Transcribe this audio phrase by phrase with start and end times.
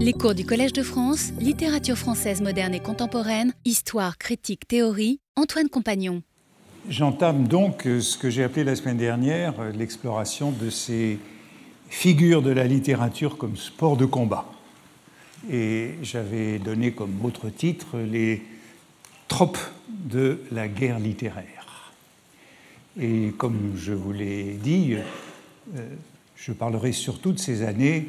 [0.00, 5.68] Les cours du Collège de France, littérature française moderne et contemporaine, histoire, critique, théorie, Antoine
[5.68, 6.22] Compagnon.
[6.88, 11.18] J'entame donc ce que j'ai appelé la semaine dernière l'exploration de ces
[11.88, 14.48] figures de la littérature comme sport de combat.
[15.50, 18.44] Et j'avais donné comme autre titre les
[19.26, 19.58] tropes
[19.88, 21.92] de la guerre littéraire.
[23.00, 24.94] Et comme je vous l'ai dit,
[25.74, 25.88] euh,
[26.36, 28.06] je parlerai surtout de ces années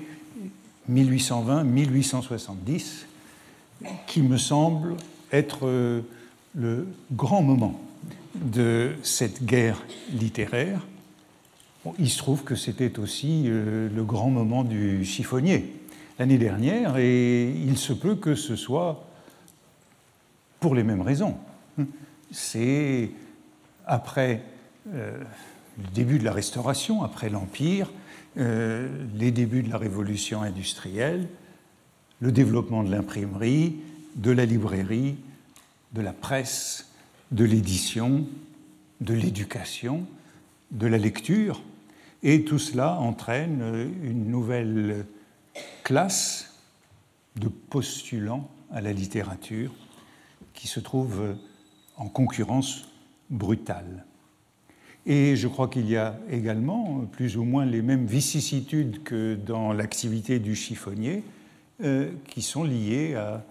[0.89, 3.05] 1820-1870,
[4.07, 4.95] qui me semble
[5.31, 6.01] être euh,
[6.55, 7.79] le grand moment
[8.35, 9.81] de cette guerre
[10.13, 10.85] littéraire.
[11.97, 15.73] il se trouve que c'était aussi euh, le grand moment du chiffonnier
[16.17, 19.05] l'année dernière, et il se peut que ce soit
[20.59, 21.37] pour les mêmes raisons.
[22.31, 23.11] C'est
[23.85, 24.43] après
[24.93, 25.17] euh,
[25.77, 27.89] le début de la Restauration, après l'Empire,
[28.37, 31.27] euh, les débuts de la révolution industrielle,
[32.19, 33.77] le développement de l'imprimerie,
[34.15, 35.15] de la librairie,
[35.93, 36.91] de la presse,
[37.31, 38.25] de l'édition,
[39.01, 40.05] de l'éducation,
[40.71, 41.61] de la lecture,
[42.21, 45.05] et tout cela entraîne une nouvelle
[45.83, 46.53] classe
[47.37, 49.73] de postulants à la littérature
[50.53, 51.35] qui se trouve
[51.95, 52.89] en concurrence
[53.29, 54.05] brutale.
[55.09, 59.73] Et je crois qu'il y a également plus ou moins les mêmes vicissitudes que dans
[59.73, 61.23] l'activité du chiffonnier,
[61.83, 63.43] euh, qui sont liées à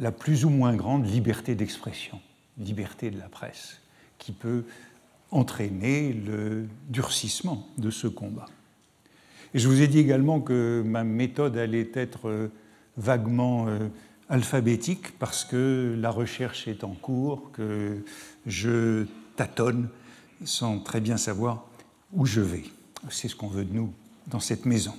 [0.00, 2.20] la plus ou moins grande liberté d'expression,
[2.58, 3.80] liberté de la presse,
[4.18, 4.64] qui peut
[5.30, 8.46] entraîner le durcissement de ce combat.
[9.54, 12.50] Et je vous ai dit également que ma méthode allait être euh,
[12.96, 13.86] vaguement euh,
[14.28, 18.02] alphabétique parce que la recherche est en cours, que
[18.46, 19.88] je tâtonne
[20.44, 21.66] sans très bien savoir
[22.12, 22.64] où je vais.
[23.10, 23.92] C'est ce qu'on veut de nous
[24.26, 24.94] dans cette maison.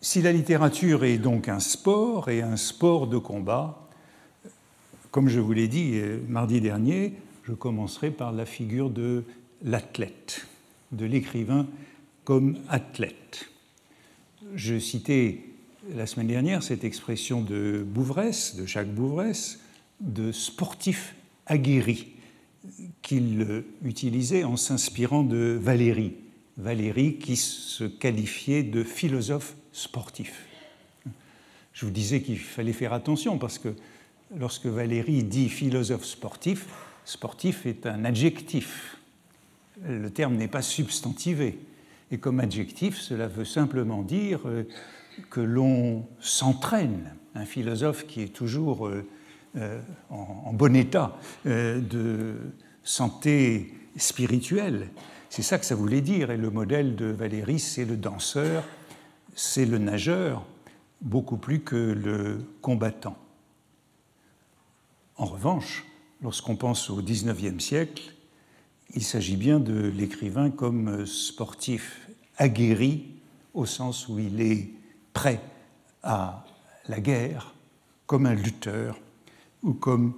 [0.00, 3.88] Si la littérature est donc un sport et un sport de combat,
[5.10, 9.24] comme je vous l'ai dit euh, mardi dernier, je commencerai par la figure de
[9.64, 10.46] l'athlète,
[10.92, 11.66] de l'écrivain
[12.24, 13.50] comme athlète.
[14.54, 15.40] Je citais
[15.94, 19.60] la semaine dernière cette expression de Bouvresse, de Jacques Bouvresse,
[20.00, 21.16] de sportif
[21.46, 22.17] aguerri
[23.02, 26.14] qu'il utilisait en s'inspirant de Valérie.
[26.56, 30.46] Valérie qui se qualifiait de philosophe sportif.
[31.72, 33.74] Je vous disais qu'il fallait faire attention parce que
[34.36, 36.66] lorsque Valérie dit philosophe sportif,
[37.04, 38.96] sportif est un adjectif.
[39.86, 41.58] Le terme n'est pas substantivé.
[42.10, 44.64] Et comme adjectif, cela veut simplement dire euh,
[45.30, 47.12] que l'on s'entraîne.
[47.34, 49.06] Un philosophe qui est toujours euh,
[49.56, 49.80] euh,
[50.10, 52.34] en, bon état de
[52.88, 54.88] santé spirituelle.
[55.28, 56.30] C'est ça que ça voulait dire.
[56.30, 58.64] Et le modèle de Valérie, c'est le danseur,
[59.34, 60.46] c'est le nageur,
[61.02, 63.18] beaucoup plus que le combattant.
[65.16, 65.84] En revanche,
[66.22, 68.14] lorsqu'on pense au XIXe siècle,
[68.94, 73.06] il s'agit bien de l'écrivain comme sportif aguerri,
[73.52, 74.70] au sens où il est
[75.12, 75.42] prêt
[76.02, 76.46] à
[76.86, 77.54] la guerre,
[78.06, 78.98] comme un lutteur
[79.62, 80.14] ou comme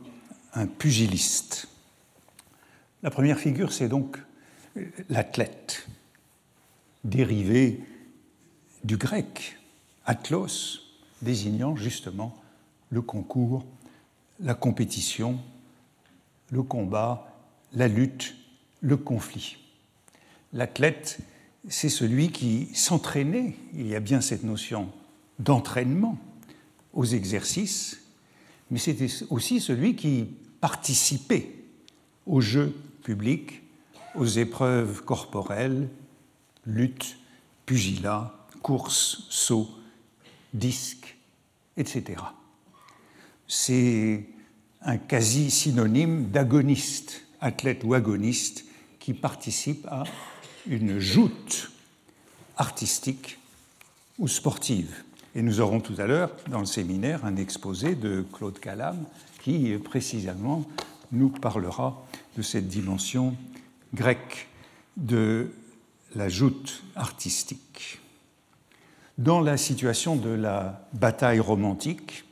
[0.55, 1.70] un pugiliste.
[3.03, 4.19] La première figure, c'est donc
[5.09, 5.89] l'athlète,
[7.03, 7.81] dérivé
[8.85, 9.59] du grec,
[10.05, 10.83] atlos,
[11.23, 12.37] désignant justement
[12.91, 13.65] le concours,
[14.39, 15.39] la compétition,
[16.51, 17.27] le combat,
[17.73, 18.37] la lutte,
[18.83, 19.57] le conflit.
[20.53, 21.21] L'athlète,
[21.69, 24.91] c'est celui qui s'entraînait, il y a bien cette notion
[25.39, 26.19] d'entraînement
[26.93, 28.03] aux exercices,
[28.71, 30.29] mais c'était aussi celui qui
[30.61, 31.51] participait
[32.27, 33.63] aux jeux publics,
[34.15, 35.89] aux épreuves corporelles,
[36.67, 37.17] lutte,
[37.67, 39.71] pugilat, course, saut,
[40.53, 41.17] disque,
[41.77, 42.23] etc.
[43.47, 44.27] C'est
[44.83, 48.65] un quasi synonyme d'agoniste, athlète ou agoniste,
[48.99, 50.05] qui participe à
[50.67, 51.71] une joute
[52.57, 53.39] artistique
[54.19, 55.03] ou sportive.
[55.35, 59.05] Et nous aurons tout à l'heure, dans le séminaire, un exposé de Claude Calam
[59.43, 60.65] qui, précisément,
[61.13, 62.05] nous parlera
[62.37, 63.37] de cette dimension
[63.95, 64.49] grecque
[64.97, 65.51] de
[66.15, 68.01] la joute artistique.
[69.19, 72.25] Dans la situation de la bataille romantique,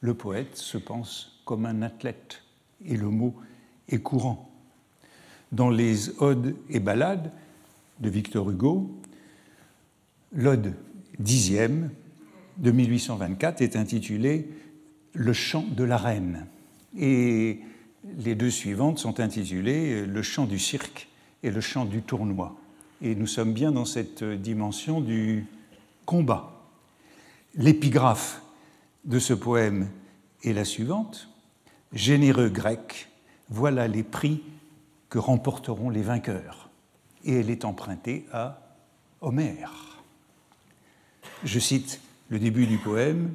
[0.00, 2.42] le poète se pense comme un athlète,
[2.84, 3.34] et le mot
[3.88, 4.50] est courant.
[5.52, 7.30] Dans les odes et ballades
[8.00, 8.90] de Victor Hugo,
[10.32, 10.74] l'ode
[11.18, 11.90] dixième
[12.56, 14.48] de 1824 est intitulé
[15.14, 16.46] Le chant de la reine.
[18.04, 21.08] Les deux suivantes sont intitulées Le chant du cirque
[21.42, 22.56] et Le chant du tournoi.
[23.00, 25.46] Et nous sommes bien dans cette dimension du
[26.06, 26.52] combat.
[27.54, 28.42] L'épigraphe
[29.04, 29.88] de ce poème
[30.44, 31.28] est la suivante.
[31.92, 33.08] Généreux grec,
[33.48, 34.42] voilà les prix
[35.08, 36.70] que remporteront les vainqueurs.
[37.24, 38.60] Et elle est empruntée à
[39.20, 40.02] Homère.
[41.44, 43.32] Je cite le début du poème.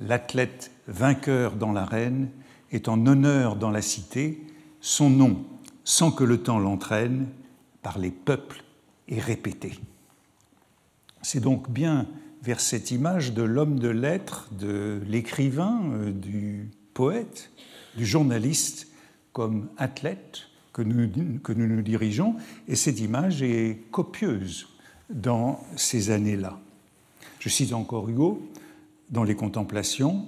[0.00, 2.28] L'athlète vainqueur dans l'arène
[2.72, 4.42] est en honneur dans la cité,
[4.80, 5.44] son nom,
[5.84, 7.26] sans que le temps l'entraîne,
[7.82, 8.62] par les peuples
[9.08, 9.78] est répété.
[11.22, 12.06] C'est donc bien
[12.42, 17.50] vers cette image de l'homme de lettres, de l'écrivain, euh, du poète,
[17.96, 18.88] du journaliste
[19.32, 22.36] comme athlète que nous, que nous nous dirigeons,
[22.68, 24.68] et cette image est copieuse
[25.10, 26.58] dans ces années-là.
[27.40, 28.48] Je cite encore Hugo
[29.10, 30.26] dans Les Contemplations,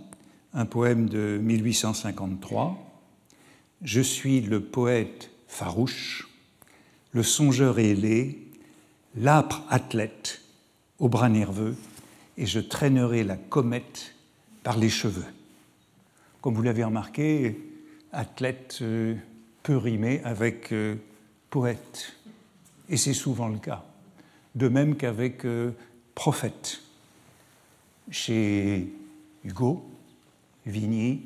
[0.54, 2.78] un poème de 1853.
[3.82, 6.28] Je suis le poète farouche,
[7.12, 8.38] le songeur ailé,
[9.16, 10.42] l'âpre athlète
[10.98, 11.76] au bras nerveux,
[12.36, 14.14] et je traînerai la comète
[14.62, 15.24] par les cheveux.
[16.40, 17.58] Comme vous l'avez remarqué,
[18.12, 19.14] athlète euh,
[19.62, 20.96] peut rimer avec euh,
[21.48, 22.14] poète,
[22.88, 23.84] et c'est souvent le cas,
[24.54, 25.70] de même qu'avec euh,
[26.14, 26.82] prophète.
[28.10, 28.92] Chez
[29.44, 29.84] Hugo,
[30.66, 31.22] Vigny,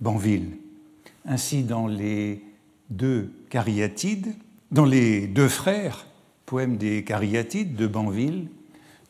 [0.00, 0.56] Banville.
[1.24, 2.42] Ainsi, dans les
[2.90, 4.34] deux cariatides,
[4.70, 6.06] dans les deux frères,
[6.46, 8.48] poème des cariatides de Banville,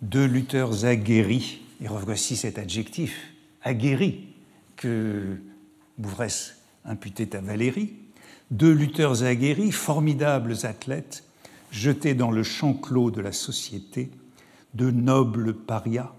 [0.02, 3.32] deux lutteurs aguerris, et revoici cet adjectif,
[3.62, 4.28] aguerri,
[4.76, 5.38] que
[5.98, 7.94] Bouvresse imputait à Valérie,
[8.50, 11.24] deux lutteurs aguerris, formidables athlètes,
[11.70, 14.10] jetés dans le champ clos de la société,
[14.74, 16.12] de nobles parias,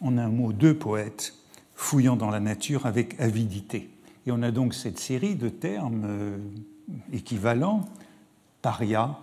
[0.00, 1.34] en un mot, deux poètes,
[1.74, 3.90] fouillant dans la nature avec avidité.
[4.26, 6.38] Et on a donc cette série de termes euh,
[7.12, 7.88] équivalents,
[8.62, 9.18] paria,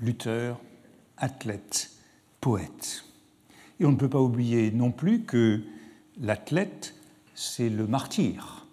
[0.00, 0.60] lutteur,
[1.16, 1.92] athlète,
[2.40, 3.04] poète.
[3.80, 5.62] Et on ne peut pas oublier non plus que
[6.20, 6.94] l'athlète,
[7.34, 8.66] c'est le martyr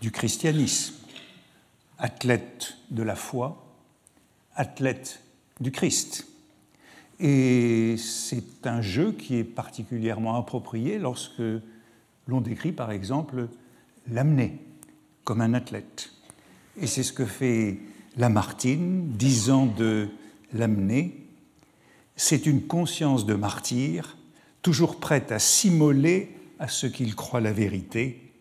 [0.00, 0.94] du christianisme,
[1.98, 3.64] athlète de la foi,
[4.54, 5.22] athlète
[5.60, 6.26] du Christ.
[7.20, 11.42] Et c'est un jeu qui est particulièrement approprié lorsque
[12.28, 13.48] l'on décrit par exemple
[14.10, 14.58] l'amener
[15.24, 16.12] comme un athlète.
[16.80, 17.78] Et c'est ce que fait
[18.16, 20.08] Lamartine, disant de
[20.52, 21.26] l'amener,
[22.16, 24.16] c'est une conscience de martyr,
[24.62, 28.32] toujours prête à s'immoler à ce qu'il croit la vérité.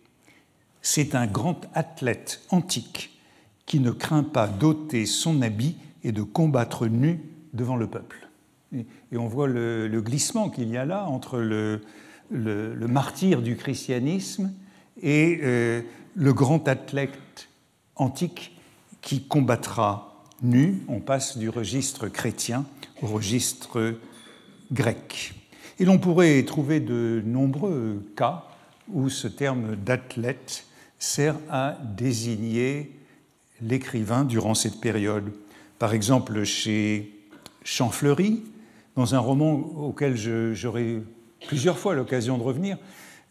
[0.81, 3.19] C'est un grand athlète antique
[3.65, 7.21] qui ne craint pas d'ôter son habit et de combattre nu
[7.53, 8.29] devant le peuple.
[8.73, 8.85] Et,
[9.17, 11.81] on voit le, glissement qu'il y a là entre le,
[12.29, 14.53] le, martyr du christianisme
[15.01, 15.81] et euh,
[16.15, 17.49] le grand athlète
[17.95, 18.59] antique
[19.01, 20.83] qui combattra nu.
[20.87, 22.65] On passe du registre chrétien
[23.01, 23.95] au registre
[24.71, 25.33] grec.
[25.79, 28.45] Et l'on pourrait trouver de nombreux cas
[28.91, 30.65] où ce terme d'athlète
[30.97, 32.91] sert à désigner
[33.61, 35.31] l'écrivain durant cette période.
[35.77, 37.13] Par exemple, chez
[37.63, 38.43] Champfleury,
[38.95, 40.15] dans un roman auquel
[40.55, 41.03] j'aurai
[41.45, 42.77] plusieurs fois l'occasion de revenir,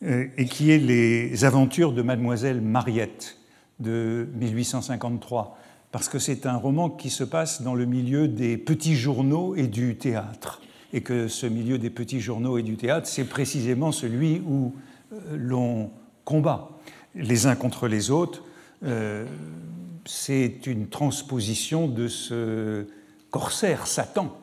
[0.02, 3.38] euh, et qui est Les aventures de Mademoiselle Mariette
[3.80, 5.58] de 1853,
[5.90, 9.66] parce que c'est un roman qui se passe dans le milieu des petits journaux et
[9.66, 10.60] du théâtre,
[10.92, 14.74] et que ce milieu des petits journaux et du théâtre, c'est précisément celui où
[15.12, 15.90] euh, l'on
[16.24, 16.70] combat
[17.14, 18.44] les uns contre les autres.
[18.84, 19.24] Euh,
[20.04, 22.86] c'est une transposition de ce
[23.30, 24.36] corsaire Satan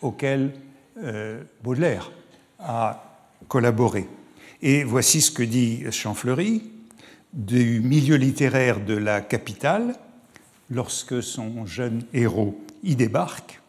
[0.00, 0.52] auquel
[1.62, 2.10] Baudelaire
[2.58, 4.08] a collaboré.
[4.62, 6.62] Et voici ce que dit Champfleury
[7.32, 9.94] du milieu littéraire de la capitale,
[10.70, 13.60] lorsque son jeune héros y débarque,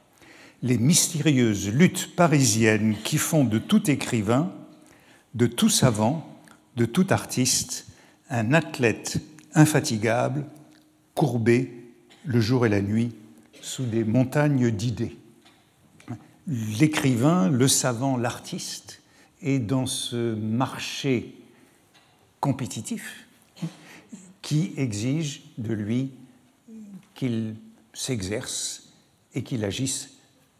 [0.64, 4.52] les mystérieuses luttes parisiennes qui font de tout écrivain,
[5.36, 6.40] de tout savant,
[6.78, 7.88] de tout artiste,
[8.30, 9.22] un athlète
[9.54, 10.46] infatigable,
[11.14, 11.72] courbé
[12.26, 13.14] le jour et la nuit
[13.62, 15.18] sous des montagnes d'idées.
[16.48, 19.02] L'écrivain, le savant, l'artiste
[19.42, 21.36] est dans ce marché
[22.40, 23.28] compétitif
[24.42, 26.12] qui exige de lui
[27.16, 27.56] qu'il
[27.94, 28.94] s'exerce
[29.34, 30.12] et qu'il agisse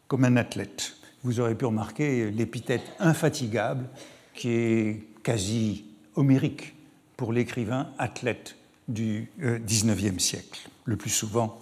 [0.10, 0.98] comme un athlète.
[1.24, 3.88] Vous aurez pu remarquer l'épithète infatigable
[4.34, 6.76] qui est quasi homérique
[7.16, 8.58] pour l'écrivain athlète
[8.90, 11.60] du XIXe euh, siècle, le plus souvent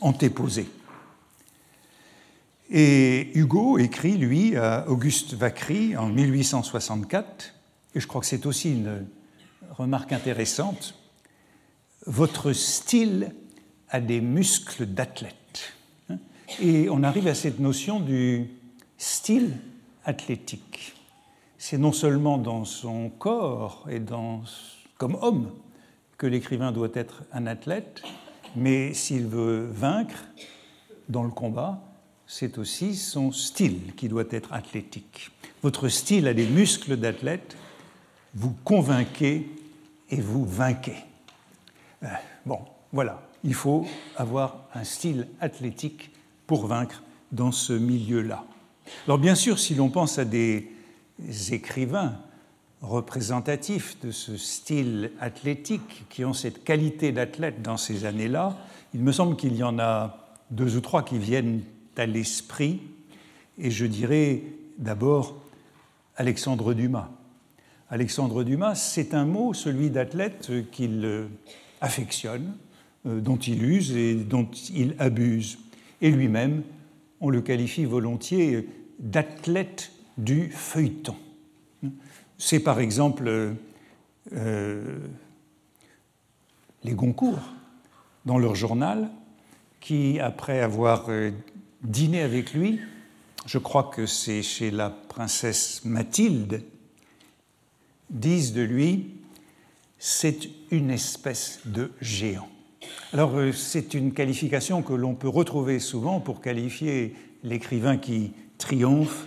[0.00, 0.66] antéposé.
[2.70, 7.54] Et Hugo écrit, lui, à Auguste Vacry en 1864,
[7.94, 9.06] et je crois que c'est aussi une
[9.70, 10.94] remarque intéressante,
[12.06, 13.34] Votre style
[13.90, 15.74] a des muscles d'athlète.
[16.60, 18.48] Et on arrive à cette notion du
[18.96, 19.56] style
[20.04, 20.94] athlétique.
[21.58, 24.42] C'est non seulement dans son corps et dans,
[24.96, 25.50] comme homme
[26.16, 28.02] que l'écrivain doit être un athlète,
[28.56, 30.24] mais s'il veut vaincre
[31.08, 31.87] dans le combat,
[32.28, 35.30] c'est aussi son style qui doit être athlétique.
[35.62, 37.56] Votre style a des muscles d'athlète,
[38.34, 39.48] vous convainquez
[40.10, 40.96] et vous vainquez.
[42.04, 42.08] Euh,
[42.44, 42.60] bon,
[42.92, 46.10] voilà, il faut avoir un style athlétique
[46.46, 48.44] pour vaincre dans ce milieu-là.
[49.06, 50.70] Alors bien sûr, si l'on pense à des
[51.50, 52.18] écrivains
[52.82, 58.56] représentatifs de ce style athlétique, qui ont cette qualité d'athlète dans ces années-là,
[58.94, 60.18] il me semble qu'il y en a
[60.50, 61.62] deux ou trois qui viennent
[61.98, 62.80] à l'esprit,
[63.58, 64.42] et je dirais
[64.78, 65.36] d'abord
[66.16, 67.10] Alexandre Dumas.
[67.90, 71.28] Alexandre Dumas, c'est un mot, celui d'athlète, qu'il
[71.80, 72.54] affectionne,
[73.06, 75.58] euh, dont il use et dont il abuse.
[76.00, 76.62] Et lui-même,
[77.20, 81.16] on le qualifie volontiers d'athlète du feuilleton.
[82.36, 83.54] C'est par exemple
[84.32, 84.98] euh,
[86.84, 87.40] les Goncourt,
[88.26, 89.08] dans leur journal,
[89.80, 91.06] qui, après avoir
[91.82, 92.80] dîné avec lui,
[93.46, 96.62] je crois que c'est chez la princesse Mathilde,
[98.10, 99.14] disent de lui,
[99.98, 102.48] c'est une espèce de géant.
[103.12, 109.26] Alors euh, c'est une qualification que l'on peut retrouver souvent pour qualifier l'écrivain qui triomphe,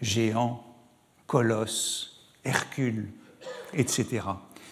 [0.00, 0.62] géant,
[1.26, 2.12] colosse,
[2.44, 3.08] Hercule,
[3.72, 4.22] etc.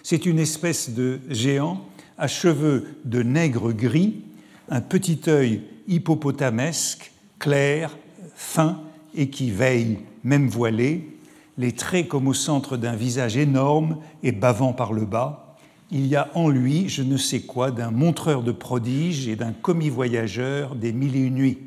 [0.02, 1.84] C'est une espèce de géant
[2.18, 4.22] à cheveux de nègre gris,
[4.68, 7.96] un petit œil hippopotamesque, clair,
[8.34, 8.80] fin
[9.14, 11.18] et qui veille, même voilé,
[11.58, 15.56] les traits comme au centre d'un visage énorme et bavant par le bas.
[15.90, 19.52] Il y a en lui je ne sais quoi d'un montreur de prodiges et d'un
[19.52, 21.58] commis voyageur des mille et une nuits.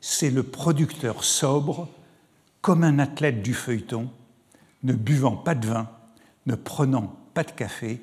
[0.00, 1.88] C'est le producteur sobre,
[2.60, 4.08] comme un athlète du feuilleton,
[4.82, 5.88] ne buvant pas de vin,
[6.46, 8.00] ne prenant pas de café,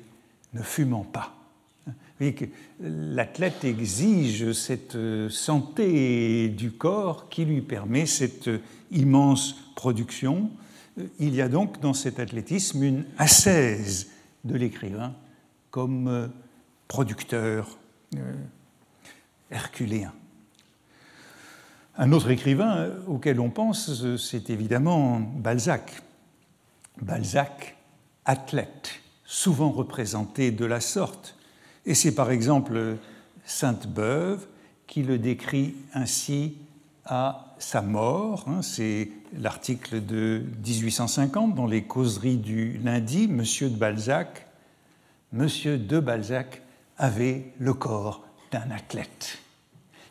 [0.54, 1.34] ne fumant pas.
[2.80, 4.98] L'athlète exige cette
[5.30, 8.50] santé du corps qui lui permet cette
[8.90, 10.50] immense production.
[11.18, 14.08] Il y a donc dans cet athlétisme une ascèse
[14.44, 15.14] de l'écrivain
[15.70, 16.30] comme
[16.88, 17.78] producteur
[18.16, 18.34] euh,
[19.50, 20.12] herculéen.
[21.96, 26.02] Un autre écrivain auquel on pense, c'est évidemment Balzac.
[27.00, 27.76] Balzac,
[28.24, 31.36] athlète, souvent représenté de la sorte.
[31.90, 32.98] Et c'est par exemple
[33.44, 34.46] Sainte-Beuve
[34.86, 36.54] qui le décrit ainsi
[37.04, 38.44] à sa mort.
[38.46, 38.62] Hein.
[38.62, 43.26] c'est l'article de 1850 dans les causeries du lundi.
[43.26, 44.46] Monsieur de Balzac,
[45.32, 46.62] Monsieur de Balzac
[46.96, 49.38] avait le corps d'un athlète.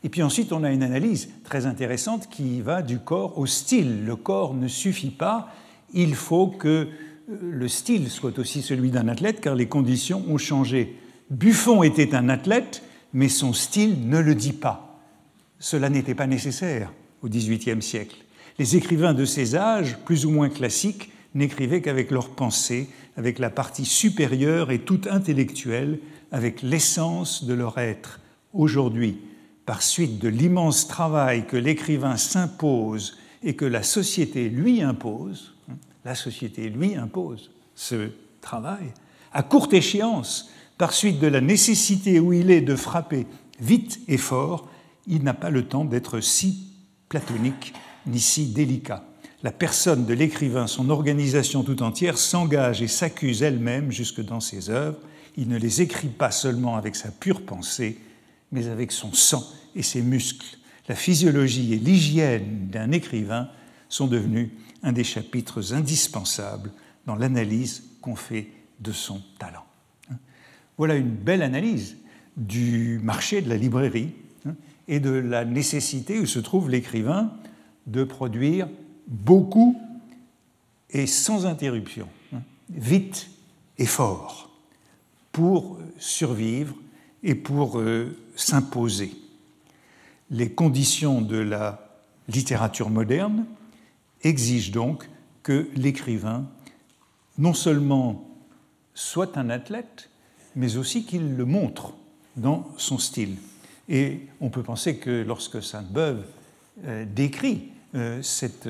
[0.04, 4.04] Et puis ensuite, on a une analyse très intéressante qui va du corps au style.
[4.04, 5.48] Le corps ne suffit pas,
[5.94, 6.90] il faut que
[7.30, 10.98] euh, le style soit aussi celui d'un athlète, car les conditions ont changé.
[11.30, 12.84] Buffon était un athlète,
[13.14, 15.00] mais son style ne le dit pas.
[15.60, 18.18] Cela n'était pas nécessaire au XVIIIe siècle.
[18.58, 23.50] Les écrivains de ces âges, plus ou moins classiques, n'écrivaient qu'avec leur pensée, avec la
[23.50, 26.00] partie supérieure et toute intellectuelle,
[26.32, 28.20] avec l'essence de leur être.
[28.54, 29.20] Aujourd'hui,
[29.66, 35.76] par suite de l'immense travail que l'écrivain s'impose et que la société lui impose, hein,
[36.06, 38.10] la société lui impose ce
[38.42, 38.94] travail,
[39.32, 43.28] à courte échéance, par suite de la nécessité où il est de frapper
[43.60, 44.70] vite et fort,
[45.08, 46.70] il n'a pas le temps d'être si
[47.10, 47.74] platonique
[48.08, 49.04] ni si délicat.
[49.44, 54.70] La personne de l'écrivain, son organisation tout entière, s'engage et s'accuse elle-même jusque dans ses
[54.70, 55.00] œuvres.
[55.36, 58.00] Il ne les écrit pas seulement avec sa pure pensée,
[58.54, 59.46] mais avec son sang
[59.76, 60.58] et ses muscles.
[60.88, 63.50] La physiologie et l'hygiène d'un écrivain
[63.90, 66.72] sont devenus un des chapitres indispensables
[67.06, 68.48] dans l'analyse qu'on fait
[68.80, 69.69] de son talent.
[70.80, 71.98] Voilà une belle analyse
[72.38, 74.14] du marché de la librairie
[74.46, 74.56] hein,
[74.88, 77.34] et de la nécessité où se trouve l'écrivain
[77.86, 78.70] de produire
[79.06, 79.78] beaucoup
[80.90, 83.30] et sans interruption, hein, vite
[83.78, 84.50] et fort,
[85.34, 86.74] pour survivre
[87.24, 89.12] et pour euh, s'imposer.
[90.32, 91.90] Les conditions de la
[92.30, 93.46] littérature moderne
[94.22, 95.10] exigent donc
[95.44, 96.48] que l'écrivain
[97.38, 98.30] non seulement
[98.94, 100.10] soit un athlète,
[100.56, 101.94] mais aussi qu'il le montre
[102.36, 103.36] dans son style.
[103.88, 106.24] Et on peut penser que lorsque Sainte-Beuve
[106.86, 108.70] euh, décrit euh, cette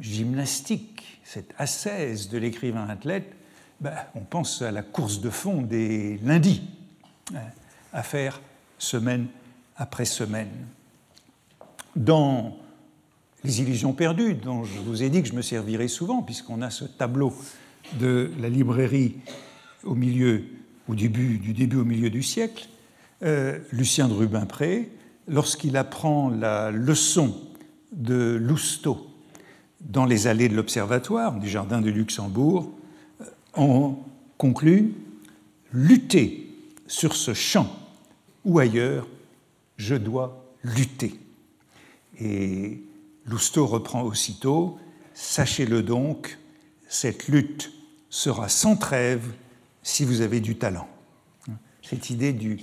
[0.00, 3.32] gymnastique, cette ascèse de l'écrivain athlète,
[3.80, 6.62] ben, on pense à la course de fond des lundis,
[7.92, 8.40] à faire
[8.78, 9.26] semaine
[9.76, 10.50] après semaine.
[11.96, 12.56] Dans
[13.44, 16.70] Les illusions perdues, dont je vous ai dit que je me servirai souvent, puisqu'on a
[16.70, 17.34] ce tableau
[17.98, 19.16] de la librairie
[19.84, 20.44] au milieu,
[20.88, 22.68] début, du début au milieu du siècle,
[23.22, 24.90] euh, Lucien de Rubempré,
[25.28, 27.34] lorsqu'il apprend la leçon
[27.92, 29.06] de Lousteau
[29.80, 32.70] dans les allées de l'Observatoire du Jardin de Luxembourg,
[33.54, 33.96] on
[34.38, 34.94] conclut
[35.72, 36.48] lutter
[36.86, 37.68] sur ce champ
[38.44, 39.06] ou ailleurs,
[39.76, 41.14] je dois lutter.
[42.20, 42.82] Et
[43.26, 44.78] Lousteau reprend aussitôt
[45.14, 46.38] Sachez-le donc,
[46.88, 47.72] cette lutte
[48.08, 49.32] sera sans trêve
[49.82, 50.88] si vous avez du talent.
[51.82, 52.58] Cette idée du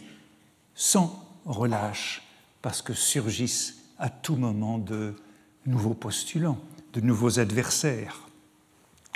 [0.76, 2.24] sans relâche,
[2.62, 5.14] parce que surgissent à tout moment de
[5.66, 6.60] nouveaux postulants,
[6.94, 8.28] de nouveaux adversaires.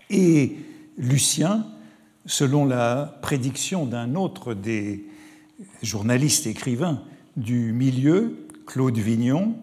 [0.09, 0.57] Et
[0.97, 1.65] Lucien,
[2.25, 5.05] selon la prédiction d'un autre des
[5.81, 7.01] journalistes écrivains
[7.37, 9.55] du milieu, Claude Vignon,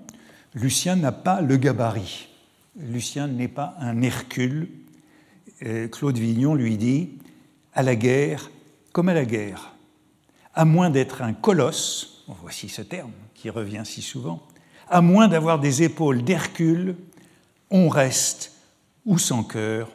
[0.54, 2.28] Lucien n'a pas le gabarit.
[2.76, 4.68] Lucien n'est pas un Hercule.
[5.92, 7.10] Claude Vignon lui dit
[7.74, 8.50] à la guerre
[8.92, 9.74] comme à la guerre,
[10.54, 14.42] à moins d'être un colosse, voici ce terme qui revient si souvent,
[14.88, 16.96] à moins d'avoir des épaules d'Hercule,
[17.70, 18.52] on reste
[19.06, 19.88] ou sans cœur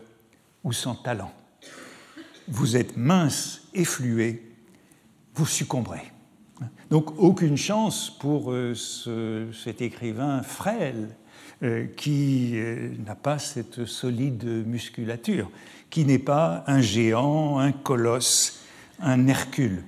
[0.63, 1.31] ou sans talent.
[2.47, 4.41] Vous êtes mince et fluet,
[5.33, 6.11] vous succomberez.
[6.89, 8.73] Donc aucune chance pour euh,
[9.51, 11.09] cet écrivain frêle
[11.95, 15.49] qui euh, n'a pas cette solide musculature,
[15.89, 18.61] qui n'est pas un géant, un colosse,
[18.99, 19.83] un Hercule.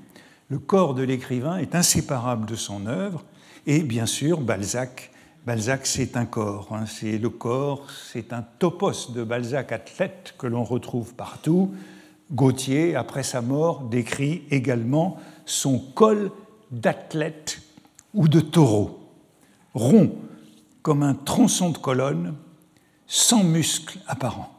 [0.50, 3.24] Le corps de l'écrivain est inséparable de son œuvre,
[3.66, 5.12] et bien sûr, Balzac,
[5.46, 6.86] Balzac c'est un corps, hein.
[6.86, 11.74] c'est le corps, c'est un topos de Balzac athlète que l'on retrouve partout.
[12.32, 16.32] Gautier, après sa mort, décrit également son col
[16.72, 17.62] d'athlète
[18.14, 19.00] ou de taureau,
[19.74, 20.12] rond
[20.88, 22.34] comme un tronçon de colonne,
[23.08, 24.58] sans muscles apparents.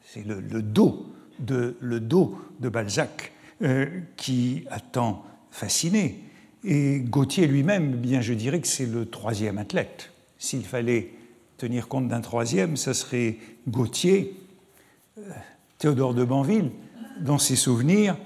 [0.00, 1.04] C'est le, dos
[1.38, 6.24] de, le dos de Balzac euh, qui a tant fasciné.
[6.64, 10.12] Et Gautier lui-même, bien je dirais que c'est le troisième athlète.
[10.38, 11.10] S'il fallait
[11.58, 13.36] tenir compte d'un troisième, ce serait
[13.68, 14.40] Gautier.
[15.18, 15.30] Euh,
[15.76, 16.70] Théodore de Banville,
[17.20, 18.16] dans ses souvenirs,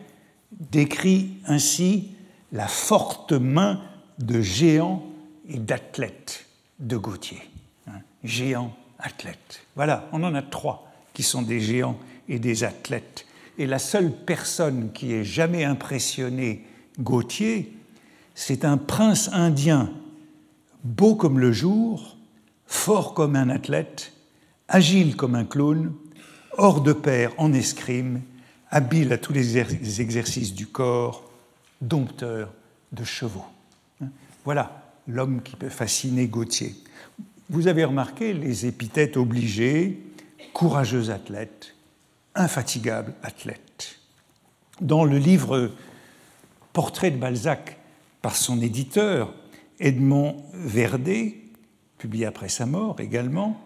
[0.52, 2.12] décrit ainsi
[2.52, 3.82] la forte main
[4.20, 5.02] de géant
[5.48, 6.45] et d'athlète
[6.78, 7.42] de Gautier.
[7.86, 9.62] Hein, géant, athlète.
[9.74, 13.26] Voilà, on en a trois qui sont des géants et des athlètes.
[13.58, 16.64] Et la seule personne qui ait jamais impressionné
[17.00, 17.72] Gautier,
[18.34, 19.90] c'est un prince indien,
[20.84, 22.16] beau comme le jour,
[22.66, 24.12] fort comme un athlète,
[24.68, 25.92] agile comme un clown,
[26.58, 28.22] hors de pair en escrime,
[28.70, 31.30] habile à tous les exercices du corps,
[31.80, 32.52] dompteur
[32.92, 33.44] de chevaux.
[34.02, 34.08] Hein?
[34.44, 36.74] Voilà l'homme qui peut fasciner Gautier.
[37.48, 40.02] Vous avez remarqué les épithètes obligées,
[40.52, 41.74] courageux athlète,
[42.34, 43.98] infatigable athlète.
[44.80, 45.72] Dans le livre
[46.72, 47.78] Portrait de Balzac
[48.20, 49.32] par son éditeur,
[49.78, 51.36] Edmond Verdet,
[51.98, 53.60] publié après sa mort également,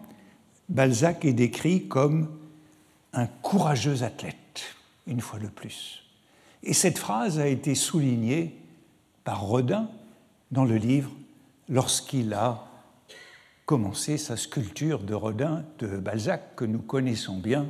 [0.69, 2.29] Balzac est décrit comme
[3.13, 4.75] un courageux athlète,
[5.07, 6.03] une fois de plus.
[6.63, 8.55] Et cette phrase a été soulignée
[9.23, 9.89] par Rodin
[10.51, 11.11] dans le livre
[11.71, 12.67] lorsqu'il a
[13.65, 17.65] commencé sa sculpture de Rodin de Balzac que nous connaissons bien.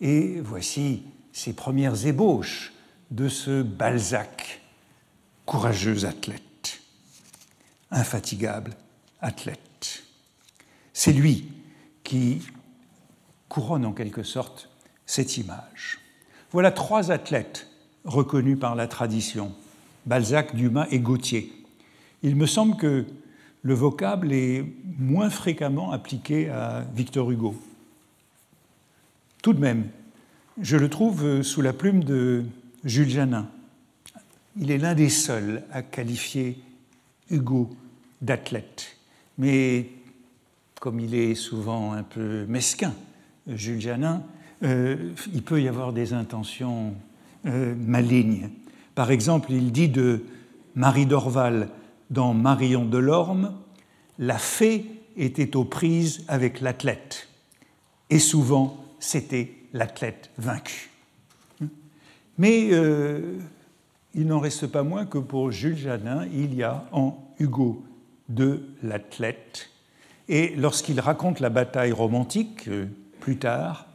[0.00, 2.72] Et voici ses premières ébauches
[3.10, 4.60] de ce Balzac,
[5.46, 6.82] courageux athlète,
[7.90, 8.76] infatigable
[9.20, 10.04] athlète.
[10.92, 11.48] C'est lui
[12.04, 12.42] qui
[13.48, 14.68] couronne en quelque sorte
[15.06, 15.98] cette image.
[16.52, 17.68] Voilà trois athlètes
[18.04, 19.54] reconnus par la tradition,
[20.04, 21.52] Balzac, Dumas et Gautier.
[22.22, 23.06] Il me semble que
[23.62, 24.64] le vocable est
[24.98, 27.54] moins fréquemment appliqué à Victor Hugo.
[29.42, 29.86] Tout de même,
[30.60, 32.44] je le trouve sous la plume de
[32.84, 33.48] Jules Janin.
[34.58, 36.58] Il est l'un des seuls à qualifier
[37.30, 37.70] Hugo
[38.20, 38.96] d'athlète.
[39.38, 39.88] Mais
[40.80, 42.94] comme il est souvent un peu mesquin,
[43.46, 44.22] Jules Janin,
[44.62, 46.94] euh, il peut y avoir des intentions
[47.46, 48.50] euh, malignes.
[48.94, 50.24] Par exemple, il dit de
[50.74, 51.68] Marie Dorval
[52.10, 53.54] dans Marion de Lorme,
[54.18, 54.84] la fée
[55.16, 57.28] était aux prises avec l'athlète,
[58.10, 60.90] et souvent c'était l'athlète vaincu.
[62.38, 63.38] Mais euh,
[64.14, 67.84] il n'en reste pas moins que pour Jules Janin, il y a en Hugo
[68.28, 69.70] de l'athlète,
[70.28, 72.68] et lorsqu'il raconte la bataille romantique,
[73.20, 73.86] plus tard,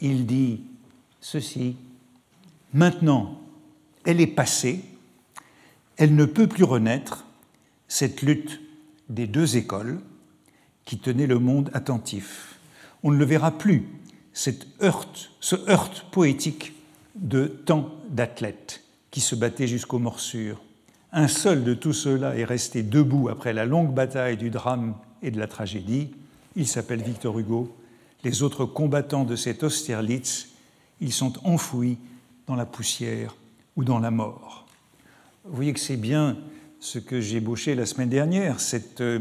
[0.00, 0.62] il dit
[1.20, 1.76] ceci,
[2.74, 3.38] maintenant,
[4.04, 4.80] elle est passée,
[5.96, 7.26] elle ne peut plus renaître,
[7.92, 8.62] cette lutte
[9.10, 10.00] des deux écoles,
[10.86, 12.58] qui tenait le monde attentif.
[13.02, 13.86] On ne le verra plus,
[14.32, 16.72] cette heurte, ce heurte poétique
[17.16, 20.62] de tant d'athlètes qui se battaient jusqu'aux morsures.
[21.12, 25.30] Un seul de tous ceux-là est resté debout après la longue bataille du drame et
[25.30, 26.12] de la tragédie.
[26.56, 27.76] Il s'appelle Victor Hugo.
[28.24, 30.48] Les autres combattants de cet Austerlitz,
[31.02, 31.98] ils sont enfouis
[32.46, 33.36] dans la poussière
[33.76, 34.66] ou dans la mort.
[35.44, 36.38] Vous voyez que c'est bien
[36.82, 39.20] ce que j'ai ébauché la semaine dernière, cette euh,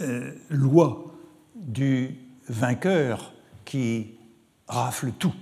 [0.00, 1.14] euh, loi
[1.54, 2.16] du
[2.48, 3.32] vainqueur
[3.64, 4.14] qui
[4.66, 5.34] rafle tout.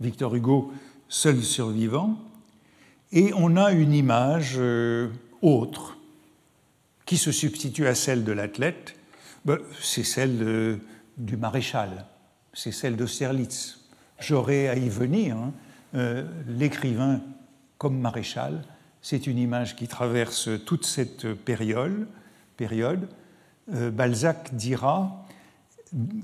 [0.00, 0.72] Victor Hugo,
[1.08, 2.18] seul survivant,
[3.12, 5.08] et on a une image euh,
[5.40, 5.96] autre
[7.06, 8.96] qui se substitue à celle de l'athlète,
[9.44, 10.80] ben, c'est celle
[11.16, 12.06] du maréchal,
[12.52, 13.78] c'est celle de Serlitz.
[14.18, 15.36] J'aurais à y venir.
[15.36, 16.24] Hein.
[16.48, 17.22] L'écrivain
[17.78, 18.62] comme maréchal,
[19.02, 22.06] c'est une image qui traverse toute cette période.
[23.72, 25.24] Euh, Balzac dira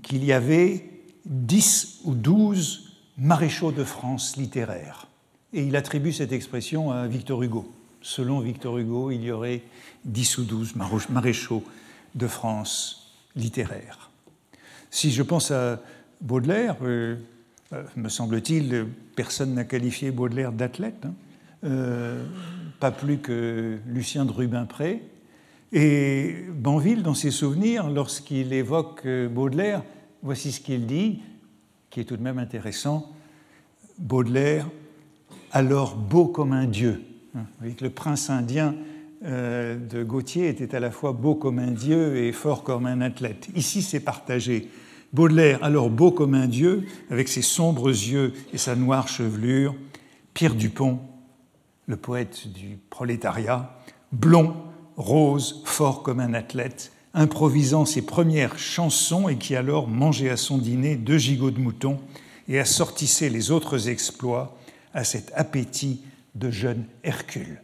[0.02, 0.84] qu'il y avait
[1.26, 5.06] 10 ou 12 maréchaux de France littéraires.
[5.52, 7.72] Et il attribue cette expression à Victor Hugo.
[8.02, 9.62] Selon Victor Hugo, il y aurait
[10.04, 10.74] 10 ou 12
[11.10, 11.62] maréchaux
[12.14, 14.10] de France littéraires.
[14.90, 15.80] Si je pense à
[16.20, 17.16] Baudelaire, euh,
[17.72, 21.14] euh, me semble-t-il, personne n'a qualifié Baudelaire d'athlète, hein.
[22.80, 25.02] Pas plus que Lucien de Rubempré.
[25.72, 29.82] Et Banville, dans ses souvenirs, lorsqu'il évoque Baudelaire,
[30.22, 31.20] voici ce qu'il dit,
[31.90, 33.12] qui est tout de même intéressant.
[33.98, 34.68] Baudelaire,
[35.52, 37.02] alors beau comme un dieu.
[37.34, 37.40] Hein.
[37.40, 38.74] Vous voyez que le prince indien
[39.24, 43.00] euh, de Gautier était à la fois beau comme un dieu et fort comme un
[43.00, 43.48] athlète.
[43.54, 44.68] Ici, c'est partagé.
[45.12, 49.74] Baudelaire, alors beau comme un dieu, avec ses sombres yeux et sa noire chevelure.
[50.34, 50.98] Pierre Dupont,
[51.86, 53.78] le poète du prolétariat,
[54.12, 54.56] blond,
[54.96, 60.58] rose, fort comme un athlète, improvisant ses premières chansons et qui alors mangeait à son
[60.58, 61.98] dîner deux gigots de mouton
[62.48, 64.56] et assortissait les autres exploits
[64.92, 66.02] à cet appétit
[66.34, 67.60] de jeune Hercule.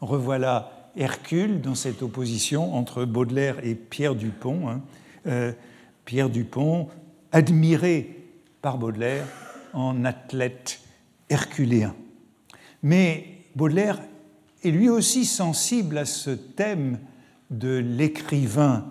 [0.00, 4.68] Revoilà Hercule dans cette opposition entre Baudelaire et Pierre Dupont.
[4.68, 4.80] Hein.
[5.26, 5.52] Euh,
[6.04, 6.88] Pierre Dupont,
[7.32, 8.16] admiré
[8.62, 9.26] par Baudelaire
[9.74, 10.80] en athlète
[11.28, 11.94] herculéen.
[12.82, 14.00] Mais Baudelaire
[14.62, 17.00] est lui aussi sensible à ce thème
[17.50, 18.88] de l'écrivain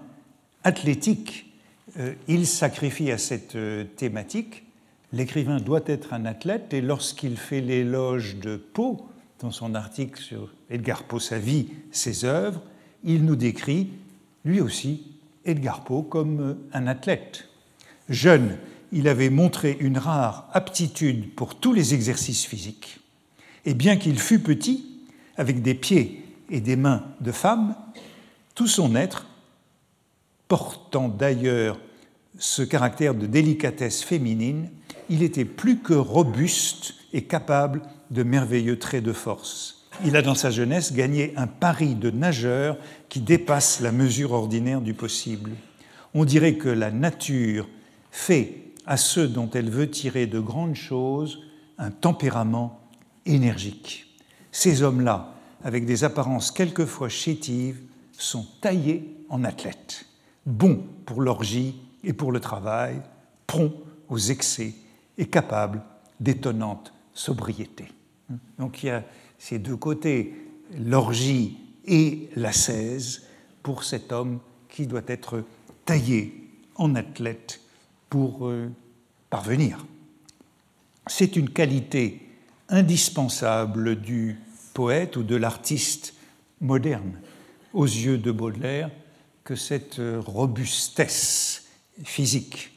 [0.65, 1.53] athlétique.
[1.97, 4.65] Euh, il sacrifie à cette euh, thématique.
[5.13, 8.97] L'écrivain doit être un athlète et lorsqu'il fait l'éloge de Poe,
[9.39, 12.62] dans son article sur Edgar Poe, sa vie, ses œuvres,
[13.06, 13.91] il nous décrit
[14.43, 15.13] lui aussi
[15.45, 17.47] Edgar Poe comme un athlète.
[18.10, 18.58] Jeune,
[18.91, 22.99] il avait montré une rare aptitude pour tous les exercices physiques.
[23.67, 24.86] Et bien qu'il fût petit,
[25.36, 27.75] avec des pieds et des mains de femme,
[28.56, 29.27] tout son être,
[30.47, 31.77] portant d'ailleurs
[32.39, 34.69] ce caractère de délicatesse féminine,
[35.10, 39.86] il était plus que robuste et capable de merveilleux traits de force.
[40.06, 42.77] Il a dans sa jeunesse gagné un pari de nageur
[43.10, 45.51] qui dépasse la mesure ordinaire du possible.
[46.13, 47.67] On dirait que la nature
[48.12, 51.43] fait à ceux dont elle veut tirer de grandes choses
[51.77, 52.87] un tempérament
[53.28, 54.08] énergique.
[54.52, 57.82] Ces hommes-là, avec des apparences quelquefois chétives,
[58.13, 60.06] sont taillés en athlètes,
[60.46, 63.02] bons pour l'orgie et pour le travail,
[63.46, 63.76] prompts
[64.10, 64.74] aux excès
[65.18, 65.84] et capables
[66.20, 67.86] d'étonnante sobriété.
[68.58, 69.04] Donc il y a
[69.38, 70.36] ces deux côtés,
[70.78, 73.24] l'orgie et la l'ascèse,
[73.63, 75.44] pour cet homme qui doit être
[75.86, 77.60] taillé en athlète
[78.10, 78.70] pour euh,
[79.30, 79.86] parvenir.
[81.08, 82.27] C'est une qualité
[82.69, 84.38] indispensable du
[84.73, 86.13] poète ou de l'artiste
[86.62, 87.19] moderne
[87.73, 88.89] aux yeux de Baudelaire
[89.43, 91.65] que cette robustesse
[92.03, 92.71] physique.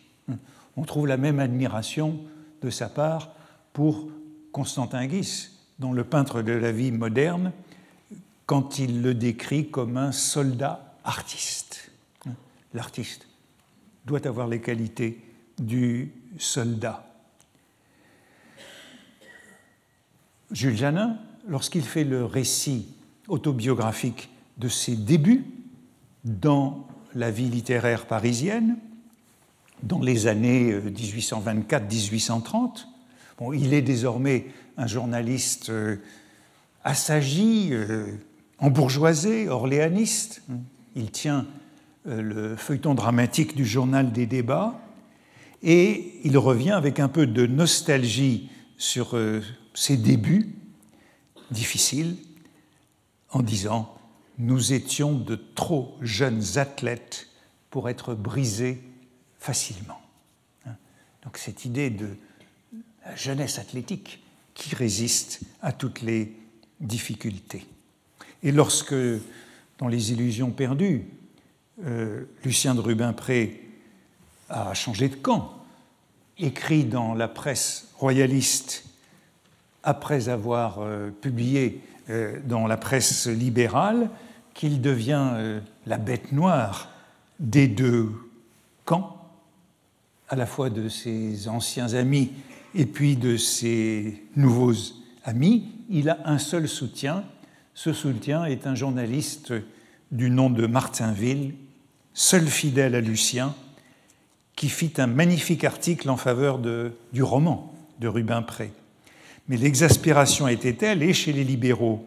[0.77, 2.19] On trouve la même admiration
[2.63, 3.35] de sa part
[3.73, 4.09] pour
[4.53, 5.49] Constantin Guis,
[5.79, 7.53] dans Le peintre de la vie moderne,
[8.47, 11.91] quand il le décrit comme un soldat artiste.
[12.75, 13.27] L'artiste
[14.05, 15.21] doit avoir les qualités
[15.59, 17.10] du soldat.
[20.53, 21.17] Jules Janin,
[21.49, 22.87] lorsqu'il fait le récit
[23.29, 25.45] autobiographique de ses débuts
[26.25, 28.77] dans la vie littéraire parisienne,
[29.83, 32.87] dans les années 1824-1830,
[33.39, 35.97] bon, il est désormais un journaliste euh,
[36.85, 38.07] assagi, euh,
[38.59, 40.43] embourgeoisé, orléaniste.
[40.97, 41.47] Il tient
[42.07, 44.79] euh, le feuilleton dramatique du journal des débats
[45.63, 49.15] et il revient avec un peu de nostalgie sur
[49.75, 50.55] ses débuts
[51.51, 52.17] difficiles
[53.31, 53.95] en disant
[54.39, 57.29] Nous étions de trop jeunes athlètes
[57.69, 58.83] pour être brisé
[59.39, 60.01] facilement.
[60.67, 60.75] Hein.
[61.25, 62.09] Donc cette idée de
[63.05, 64.23] la jeunesse athlétique
[64.55, 66.35] qui résiste à toutes les
[66.81, 67.67] difficultés.
[68.43, 68.95] Et lorsque,
[69.79, 71.07] dans Les Illusions perdues,
[71.85, 73.69] euh, Lucien de Rubempré
[74.49, 75.60] a changé de camp,
[76.41, 78.85] écrit dans la presse royaliste
[79.83, 84.11] après avoir euh, publié euh, dans la presse libérale
[84.55, 86.91] qu'il devient la bête noire
[87.39, 88.11] des deux
[88.85, 89.17] camps,
[90.29, 92.33] à la fois de ses anciens amis
[92.75, 94.75] et puis de ses nouveaux
[95.25, 97.25] amis, il a un seul soutien.
[97.75, 99.53] Ce soutien est un journaliste
[100.13, 101.55] du nom de Martinville,
[102.15, 103.55] seul fidèle à Lucien,
[104.61, 108.73] qui fit un magnifique article en faveur du roman de Rubempré.
[109.49, 112.05] Mais l'exaspération était telle, et chez les libéraux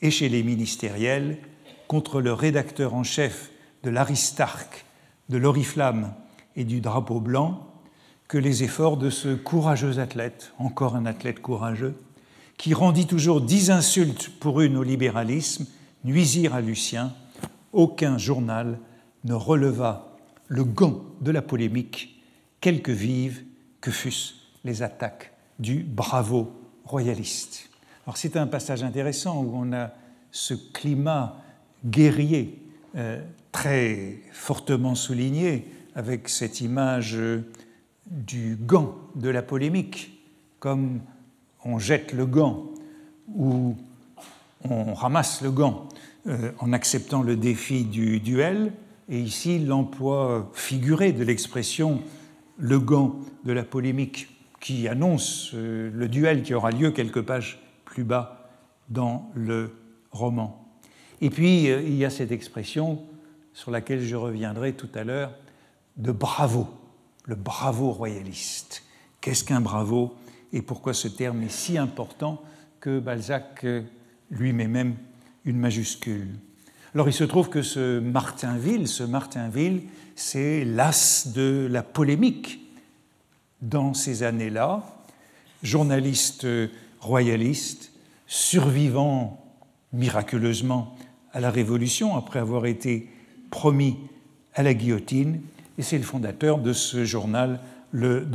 [0.00, 1.38] et chez les ministériels,
[1.86, 3.52] contre le rédacteur en chef
[3.84, 4.84] de l'Aristarque,
[5.28, 6.12] de l'Oriflamme
[6.56, 7.68] et du Drapeau blanc,
[8.26, 11.94] que les efforts de ce courageux athlète, encore un athlète courageux,
[12.56, 15.66] qui rendit toujours dix insultes pour une au libéralisme,
[16.02, 17.12] nuisirent à Lucien,
[17.72, 18.80] aucun journal
[19.22, 20.11] ne releva
[20.52, 22.22] le gant de la polémique,
[22.60, 23.42] quelque vives
[23.80, 24.34] que fussent
[24.64, 26.52] les attaques du bravo
[26.84, 27.70] royaliste.
[28.06, 29.92] Alors c'est un passage intéressant où on a
[30.30, 31.40] ce climat
[31.86, 32.58] guerrier
[32.96, 37.50] euh, très fortement souligné avec cette image euh,
[38.10, 40.22] du gant de la polémique,
[40.58, 41.00] comme
[41.64, 42.66] on jette le gant
[43.34, 43.74] ou
[44.68, 45.88] on ramasse le gant
[46.26, 48.74] euh, en acceptant le défi du duel,
[49.12, 52.02] et ici l'emploi figuré de l'expression
[52.56, 57.60] le gant de la polémique qui annonce euh, le duel qui aura lieu quelques pages
[57.84, 58.48] plus bas
[58.88, 59.76] dans le
[60.12, 60.66] roman.
[61.20, 63.02] Et puis euh, il y a cette expression
[63.52, 65.32] sur laquelle je reviendrai tout à l'heure
[65.98, 66.68] de bravo
[67.26, 68.82] le bravo royaliste.
[69.20, 70.14] Qu'est-ce qu'un bravo
[70.54, 72.42] et pourquoi ce terme est si important
[72.80, 73.66] que Balzac
[74.30, 74.96] lui met même
[75.44, 76.30] une majuscule
[76.94, 82.60] Alors il se trouve que ce Martinville, ce Martinville, c'est l'as de la polémique
[83.62, 84.84] dans ces années-là,
[85.62, 86.46] journaliste
[87.00, 87.92] royaliste,
[88.26, 89.42] survivant
[89.94, 90.94] miraculeusement
[91.32, 93.08] à la Révolution après avoir été
[93.50, 93.96] promis
[94.54, 95.40] à la guillotine,
[95.78, 98.26] et c'est le fondateur de ce journal, le,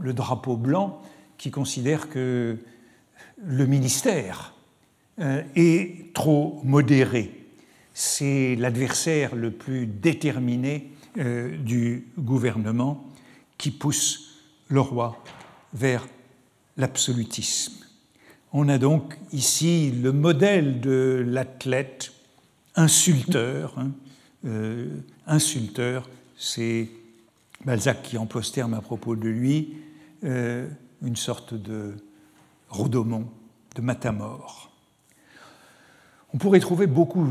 [0.00, 1.02] le Drapeau Blanc,
[1.36, 2.56] qui considère que
[3.44, 4.54] le ministère
[5.20, 7.39] euh, est trop modéré.
[8.02, 13.04] C'est l'adversaire le plus déterminé euh, du gouvernement
[13.58, 15.22] qui pousse le roi
[15.74, 16.08] vers
[16.78, 17.74] l'absolutisme.
[18.54, 22.14] On a donc ici le modèle de l'athlète
[22.74, 23.90] insulteur, hein,
[24.46, 24.88] euh,
[25.26, 26.08] insulteur
[26.38, 26.88] c'est
[27.66, 29.74] Balzac qui emploie ce terme à propos de lui,
[30.24, 30.66] euh,
[31.02, 31.96] une sorte de
[32.70, 33.28] Rodomont,
[33.76, 34.69] de matamor.
[36.32, 37.26] On pourrait trouver beaucoup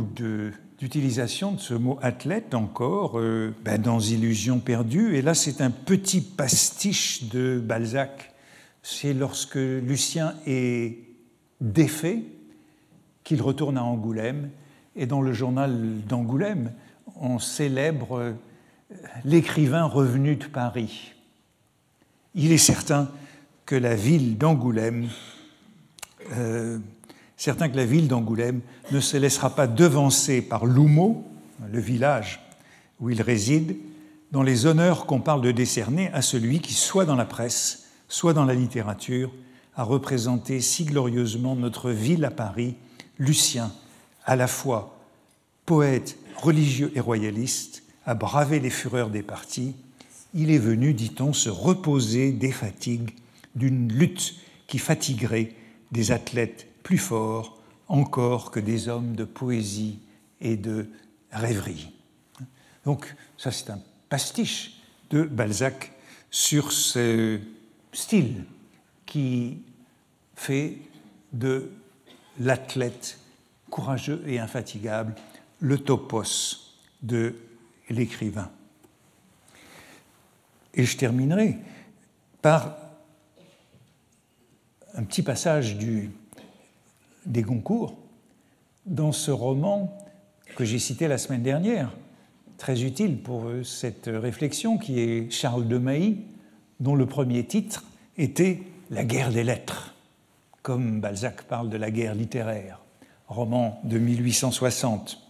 [0.77, 5.71] d'utilisation de, ce mot athlète encore euh, ben, dans Illusions perdues, et là c'est un
[5.71, 8.33] petit pastiche de Balzac.
[8.83, 10.97] C'est lorsque Lucien est
[11.61, 12.23] défait
[13.23, 14.49] qu'il retourne à Angoulême,
[14.95, 16.73] et dans le journal d'Angoulême,
[17.15, 18.33] on célèbre
[19.23, 21.13] l'écrivain revenu de Paris.
[22.35, 23.09] Il est certain
[23.65, 25.07] que la ville d'Angoulême,
[26.33, 26.79] euh,
[27.39, 28.59] certain que la ville d'Angoulême
[28.91, 31.23] ne se laissera pas devancer par Loumeau,
[31.71, 32.41] le village
[32.99, 33.77] où il réside,
[34.33, 38.33] dans les honneurs qu'on parle de décerner à celui qui, soit dans la presse, soit
[38.33, 39.31] dans la littérature,
[39.75, 42.75] a représenté si glorieusement notre ville à Paris,
[43.17, 43.71] Lucien,
[44.25, 44.99] à la fois
[45.65, 49.75] poète, religieux et royaliste, à braver les fureurs des partis,
[50.33, 53.11] il est venu, dit-on, se reposer des fatigues
[53.55, 54.35] d'une lutte
[54.67, 55.53] qui fatiguerait
[55.91, 57.55] des athlètes plus forts
[57.87, 59.99] encore que des hommes de poésie
[60.41, 60.89] et de
[61.31, 61.93] rêverie.
[62.83, 65.91] Donc ça c'est un pastiche de Balzac
[66.31, 67.39] sur ce
[67.93, 68.43] style
[69.05, 69.61] qui
[70.35, 70.79] fait
[71.31, 71.69] de
[72.39, 73.19] l'athlète
[73.69, 75.13] courageux et infatigable
[75.59, 76.73] le topos
[77.03, 77.35] de
[77.91, 78.49] l'écrivain.
[80.73, 81.55] Et je terminerai
[82.41, 82.75] par
[84.95, 86.09] un petit passage du,
[87.29, 87.97] des Goncourt
[88.85, 89.97] dans ce roman
[90.55, 91.95] que j'ai cité la semaine dernière,
[92.57, 96.17] très utile pour cette réflexion, qui est Charles de Mailly,
[96.79, 97.85] dont le premier titre
[98.17, 99.95] était La guerre des lettres,
[100.63, 102.81] comme Balzac parle de la guerre littéraire,
[103.27, 105.21] roman de 1860.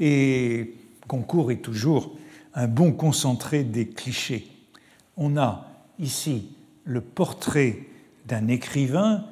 [0.00, 0.74] Et
[1.08, 2.16] Goncourt est toujours
[2.54, 4.46] un bon concentré des clichés.
[5.16, 5.66] On a
[5.98, 6.50] ici
[6.84, 7.80] le portrait
[8.26, 9.24] d'un écrivain,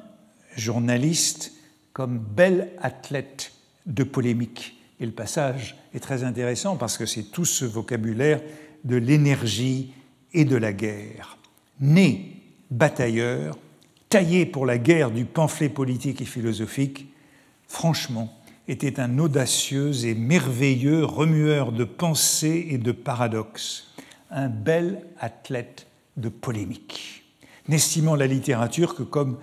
[0.57, 1.56] journaliste,
[1.97, 3.53] comme bel athlète
[3.87, 4.77] de polémique.
[5.01, 8.43] Et le passage est très intéressant parce que c'est tout ce vocabulaire
[8.85, 9.95] de l'énergie
[10.35, 11.39] et de la guerre.
[11.81, 13.57] Né batailleur,
[14.11, 17.07] taillé pour la guerre du pamphlet politique et philosophique,
[17.67, 18.31] franchement,
[18.69, 23.95] était un audacieux et merveilleux remueur de pensées et de paradoxes,
[24.31, 25.87] un bel athlète
[26.19, 27.25] de polémique,
[27.69, 29.39] n'estimant la littérature que comme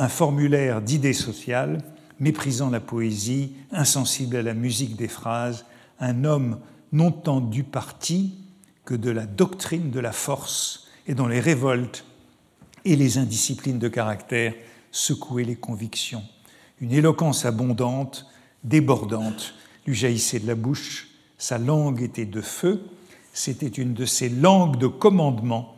[0.00, 1.82] un formulaire d'idées sociales,
[2.20, 5.66] méprisant la poésie, insensible à la musique des phrases,
[6.00, 6.58] un homme
[6.90, 8.32] non tant du parti
[8.86, 12.06] que de la doctrine de la force et dont les révoltes
[12.86, 14.54] et les indisciplines de caractère
[14.90, 16.24] secouaient les convictions.
[16.80, 18.26] Une éloquence abondante,
[18.64, 19.52] débordante,
[19.86, 22.82] lui jaillissait de la bouche, sa langue était de feu,
[23.34, 25.74] c'était une de ces langues de commandement,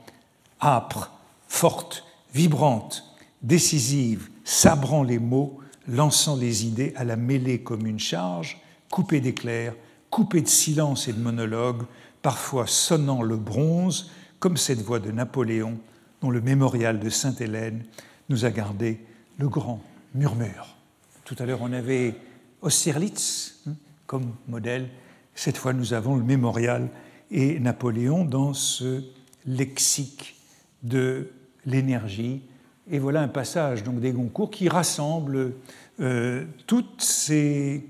[0.60, 1.10] âpre,
[1.48, 3.11] forte, vibrante,
[3.42, 9.74] décisive, sabrant les mots, lançant les idées à la mêlée comme une charge, coupée d'éclairs,
[10.10, 11.82] coupée de silence et de monologues,
[12.20, 15.78] parfois sonnant le bronze, comme cette voix de Napoléon
[16.20, 17.84] dont le mémorial de Sainte-Hélène
[18.28, 19.00] nous a gardé
[19.38, 19.82] le grand
[20.14, 20.76] murmure.
[21.24, 22.14] Tout à l'heure, on avait
[22.60, 23.72] Austerlitz hein,
[24.06, 24.88] comme modèle.
[25.34, 26.88] Cette fois, nous avons le mémorial
[27.30, 29.02] et Napoléon dans ce
[29.46, 30.36] lexique
[30.82, 31.30] de
[31.66, 32.42] l'énergie.
[32.90, 35.54] Et voilà un passage donc des Goncourt qui rassemble
[36.00, 37.86] euh, toutes ces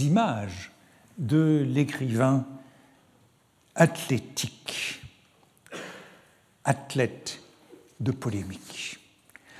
[0.00, 0.72] images
[1.18, 2.46] de l'écrivain
[3.74, 5.02] athlétique,
[6.64, 7.40] athlète
[8.00, 8.98] de polémique.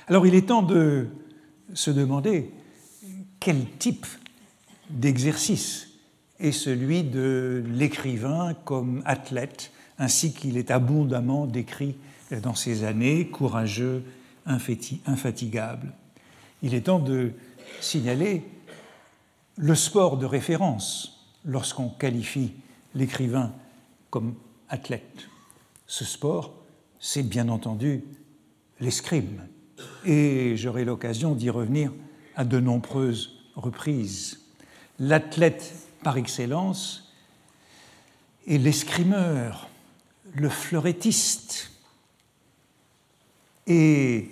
[0.07, 1.07] Alors il est temps de
[1.73, 2.51] se demander
[3.39, 4.05] quel type
[4.89, 5.89] d'exercice
[6.39, 11.95] est celui de l'écrivain comme athlète, ainsi qu'il est abondamment décrit
[12.31, 14.03] dans ces années, courageux,
[14.45, 15.93] infatigable.
[16.61, 17.33] Il est temps de
[17.81, 18.43] signaler
[19.57, 22.53] le sport de référence lorsqu'on qualifie
[22.93, 23.53] l'écrivain
[24.09, 24.35] comme
[24.69, 25.27] athlète.
[25.87, 26.53] Ce sport,
[26.99, 28.03] c'est bien entendu
[28.79, 29.47] l'escrime,
[30.05, 31.93] et j'aurai l'occasion d'y revenir
[32.35, 34.41] à de nombreuses reprises.
[34.99, 37.13] L'athlète par excellence
[38.47, 39.69] est l'escrimeur,
[40.33, 41.71] le fleurettiste
[43.67, 44.29] et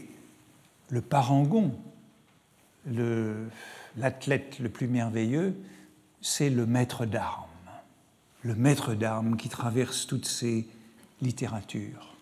[0.89, 1.71] le parangon,
[3.97, 5.55] l'athlète le, plus merveilleux,
[6.21, 7.47] c'est le maître d'armes,
[8.43, 10.67] le maître d'armes qui traverse toutes ces
[11.21, 12.15] littératures.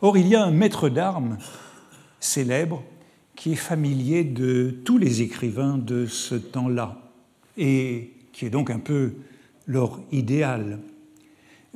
[0.00, 1.38] Or, il y a un maître d'armes
[2.20, 2.82] célèbre
[3.34, 6.98] qui est familier de tous les écrivains de ce temps-là
[7.56, 9.14] et qui est donc un peu
[9.66, 10.78] leur idéal.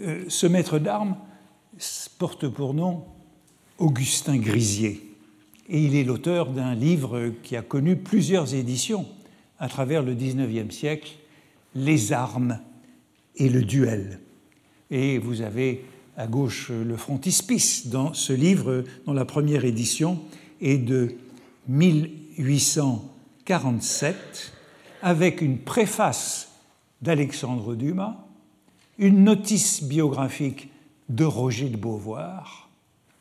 [0.01, 1.17] Euh, ce maître d'armes
[2.19, 3.05] porte pour nom
[3.79, 5.07] Augustin Grisier
[5.69, 9.05] et il est l'auteur d'un livre qui a connu plusieurs éditions
[9.59, 11.13] à travers le XIXe siècle,
[11.75, 12.61] Les armes
[13.37, 14.21] et le duel.
[14.91, 15.85] Et vous avez
[16.17, 20.19] à gauche le frontispice dans ce livre, dont la première édition
[20.63, 21.15] est de
[21.69, 24.53] 1847,
[25.03, 26.53] avec une préface
[27.03, 28.25] d'Alexandre Dumas,
[28.99, 30.71] une notice biographique
[31.11, 32.66] de Roger de Beauvoir,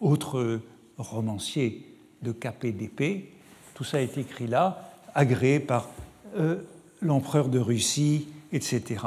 [0.06, 0.62] autre
[0.98, 3.32] romancier de KPDP.
[3.74, 5.89] Tout ça est écrit là, agréé par
[6.38, 6.58] euh,
[7.02, 9.06] l'empereur de Russie, etc.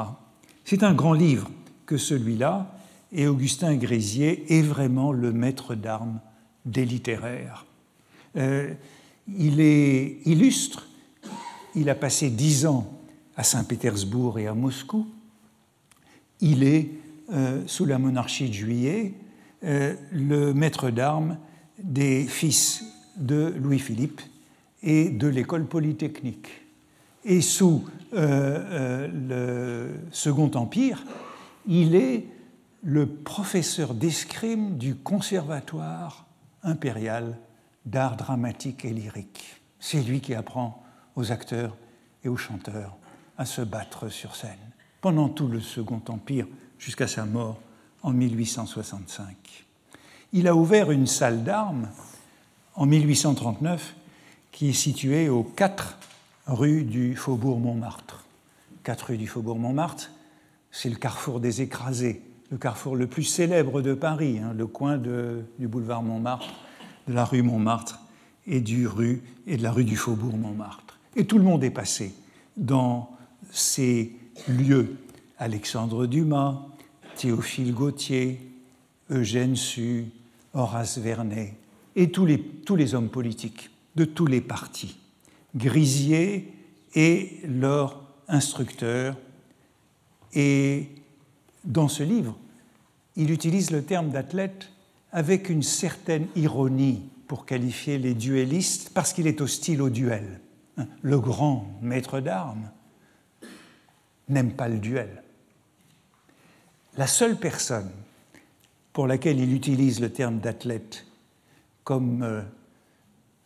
[0.65, 1.49] C'est un grand livre
[1.85, 2.71] que celui-là,
[3.11, 6.19] et Augustin Grésier est vraiment le maître d'armes
[6.65, 7.65] des littéraires.
[8.35, 8.73] Euh,
[9.27, 10.87] il est illustre,
[11.75, 12.91] il a passé dix ans
[13.35, 15.07] à Saint-Pétersbourg et à Moscou.
[16.41, 16.89] Il est,
[17.31, 19.13] euh, sous la monarchie de Juillet,
[19.61, 21.37] le maître d'armes
[21.83, 22.83] des fils
[23.17, 24.21] de Louis-Philippe
[24.83, 26.47] et de l'école polytechnique.
[27.25, 31.03] Et sous euh, euh, le Second Empire,
[31.67, 32.25] il est
[32.81, 36.25] le professeur d'escrime du Conservatoire
[36.63, 37.37] impérial
[37.85, 39.61] d'art dramatique et lyrique.
[39.79, 40.83] C'est lui qui apprend
[41.15, 41.75] aux acteurs
[42.23, 42.97] et aux chanteurs
[43.37, 44.57] à se battre sur scène
[45.01, 47.59] pendant tout le Second Empire jusqu'à sa mort
[48.03, 49.35] en 1865.
[50.33, 51.87] Il a ouvert une salle d'armes
[52.75, 53.95] en 1839
[54.51, 55.97] qui est située aux 4
[56.47, 58.25] rues du Faubourg Montmartre.
[58.83, 60.11] 4 rues du Faubourg Montmartre,
[60.71, 62.21] c'est le carrefour des écrasés,
[62.51, 66.53] le carrefour le plus célèbre de Paris, hein, le coin du boulevard Montmartre,
[67.07, 67.99] de la rue Montmartre
[68.47, 70.99] et, et de la rue du Faubourg Montmartre.
[71.15, 72.13] Et tout le monde est passé
[72.57, 73.09] dans
[73.51, 74.13] ces
[74.47, 74.97] lieux.
[75.37, 76.65] Alexandre Dumas,
[77.19, 78.39] Théophile Gautier,
[79.09, 80.05] Eugène Sue,
[80.53, 81.53] Horace Vernet
[81.97, 84.97] et tous les, tous les hommes politiques de tous les partis.
[85.53, 86.53] Grisier
[86.95, 89.17] est leur instructeur
[90.33, 90.87] et
[91.65, 92.37] dans ce livre,
[93.17, 94.69] il utilise le terme d'athlète
[95.11, 100.39] avec une certaine ironie pour qualifier les duellistes parce qu'il est hostile au duel.
[101.01, 102.71] Le grand maître d'armes
[104.29, 105.21] n'aime pas le duel.
[106.99, 107.89] La seule personne
[108.91, 111.05] pour laquelle il utilise le terme d'athlète
[111.85, 112.41] comme euh,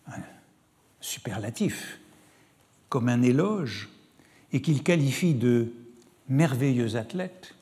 [0.07, 0.23] un
[0.99, 1.99] superlatif,
[2.89, 3.89] comme un éloge,
[4.53, 5.71] et qu'il qualifie de
[6.29, 7.53] merveilleux athlète,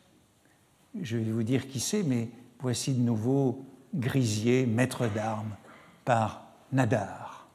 [1.01, 2.29] je vais vous dire qui c'est, mais
[2.61, 5.57] voici de nouveau Grisier, maître d'armes,
[6.05, 7.49] par Nadar.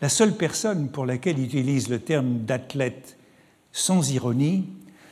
[0.00, 3.18] La seule personne pour laquelle il utilise le terme d'athlète
[3.70, 4.66] sans ironie,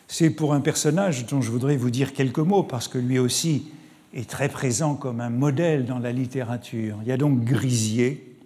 [0.09, 3.69] c'est pour un personnage dont je voudrais vous dire quelques mots, parce que lui aussi
[4.13, 6.99] est très présent comme un modèle dans la littérature.
[7.03, 8.37] Il y a donc Grisier,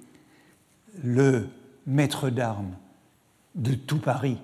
[1.03, 1.47] le
[1.87, 2.75] maître d'armes
[3.55, 4.39] de tout Paris,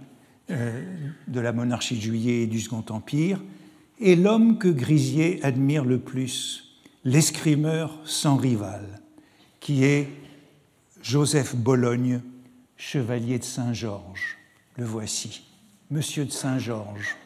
[0.50, 0.82] euh,
[1.28, 3.40] de la monarchie de Juillet et du Second Empire,
[4.00, 9.00] et l'homme que Grisier admire le plus, l'escrimeur sans rival,
[9.60, 10.08] qui est
[11.02, 12.20] Joseph Bologne,
[12.76, 14.36] chevalier de Saint-Georges.
[14.76, 15.42] Le voici,
[15.90, 17.16] Monsieur de Saint-Georges,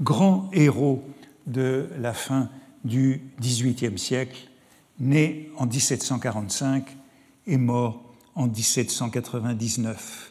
[0.00, 1.04] grand héros
[1.46, 2.48] de la fin
[2.84, 4.48] du XVIIIe siècle,
[5.00, 6.96] né en 1745
[7.48, 10.30] et mort en 1799.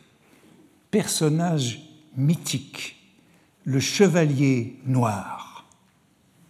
[0.92, 1.82] Personnage
[2.16, 2.96] mythique,
[3.66, 5.68] le chevalier noir,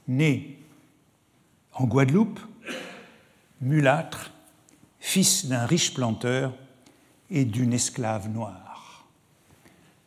[0.07, 0.59] né
[1.73, 2.39] en Guadeloupe,
[3.59, 4.31] mulâtre,
[4.99, 6.53] fils d'un riche planteur
[7.31, 8.66] et d'une esclave noire.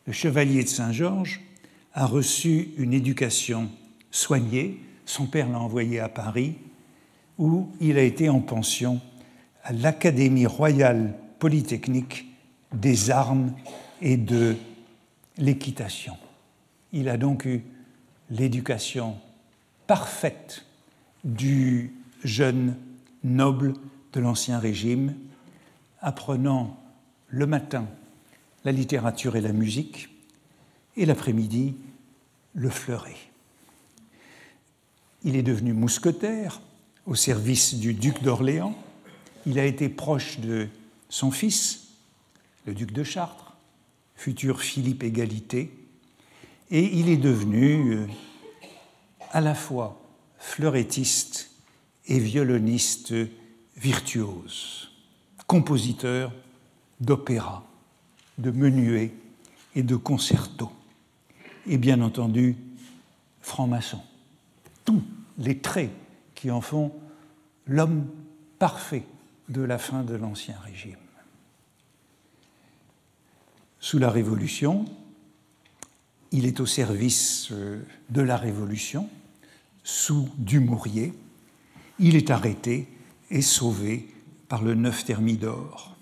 [0.07, 1.41] Le chevalier de Saint-Georges
[1.93, 3.69] a reçu une éducation
[4.11, 4.79] soignée
[5.11, 6.55] son père l'a envoyé à Paris,
[7.37, 9.01] où il a été en pension
[9.63, 12.27] à l'Académie royale polytechnique
[12.73, 13.53] des armes
[14.01, 14.55] et de
[15.37, 16.15] l'équitation.
[16.93, 17.61] Il a donc eu
[18.29, 19.17] l'éducation
[19.85, 20.65] parfaite
[21.25, 21.93] du
[22.23, 22.77] jeune
[23.23, 23.73] noble
[24.13, 25.15] de l'Ancien Régime,
[25.99, 26.77] apprenant
[27.27, 27.85] le matin
[28.63, 30.09] la littérature et la musique,
[30.97, 31.75] et l'après-midi
[32.53, 33.15] le fleuret.
[35.23, 36.61] Il est devenu mousquetaire
[37.05, 38.75] au service du duc d'Orléans.
[39.45, 40.67] Il a été proche de
[41.09, 41.87] son fils,
[42.65, 43.55] le duc de Chartres,
[44.15, 45.71] futur Philippe Égalité,
[46.69, 48.07] et il est devenu euh,
[49.31, 49.99] à la fois
[50.37, 51.51] fleurettiste
[52.07, 53.13] et violoniste
[53.75, 54.91] virtuose,
[55.47, 56.31] compositeur
[56.99, 57.65] d'opéra,
[58.37, 59.13] de menuets
[59.75, 60.71] et de concertos,
[61.67, 62.55] et bien entendu
[63.41, 64.01] franc-maçon
[64.85, 65.03] tous
[65.37, 65.91] les traits
[66.35, 66.91] qui en font
[67.67, 68.07] l'homme
[68.59, 69.03] parfait
[69.49, 70.95] de la fin de l'Ancien Régime.
[73.79, 74.85] Sous la Révolution,
[76.31, 79.09] il est au service euh, de la Révolution,
[79.83, 81.13] sous Dumouriez.
[81.99, 82.87] Il est arrêté
[83.29, 84.07] et sauvé
[84.47, 85.95] par le neuf Thermidor.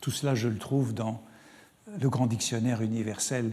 [0.00, 1.22] Tout cela, je le trouve dans
[2.00, 3.52] le grand dictionnaire universel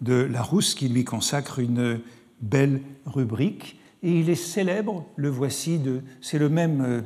[0.00, 2.00] de Larousse, qui lui consacre une
[2.40, 5.80] belle rubrique et il est célèbre, le voici,
[6.20, 7.00] c'est le même, euh,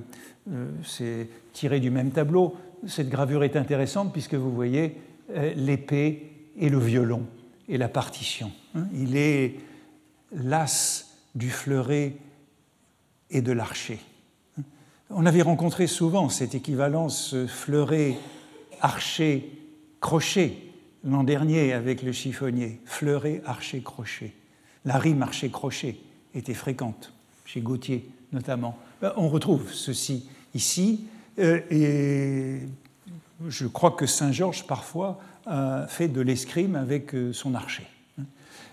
[0.52, 2.56] euh, c'est tiré du même tableau.
[2.86, 4.96] Cette gravure est intéressante puisque vous voyez
[5.30, 7.26] euh, l'épée et le violon
[7.68, 8.50] et la partition.
[8.74, 8.86] Hein.
[8.92, 9.56] Il est
[10.32, 12.16] l'as du fleuret
[13.30, 14.00] et de l'archer.
[14.58, 14.62] Hein.
[15.10, 18.16] On avait rencontré souvent cette équivalence fleuret,
[18.80, 19.52] archer,
[20.00, 20.69] crochet
[21.04, 22.80] l'an dernier avec le chiffonnier.
[22.84, 24.32] Fleuret, archer, crochet.
[24.84, 25.96] La rime archer-crochet
[26.34, 27.12] était fréquente,
[27.44, 28.78] chez Gautier notamment.
[29.00, 31.06] Ben, on retrouve ceci ici,
[31.38, 32.60] euh, et
[33.48, 37.86] je crois que Saint-Georges parfois a fait de l'escrime avec euh, son archer.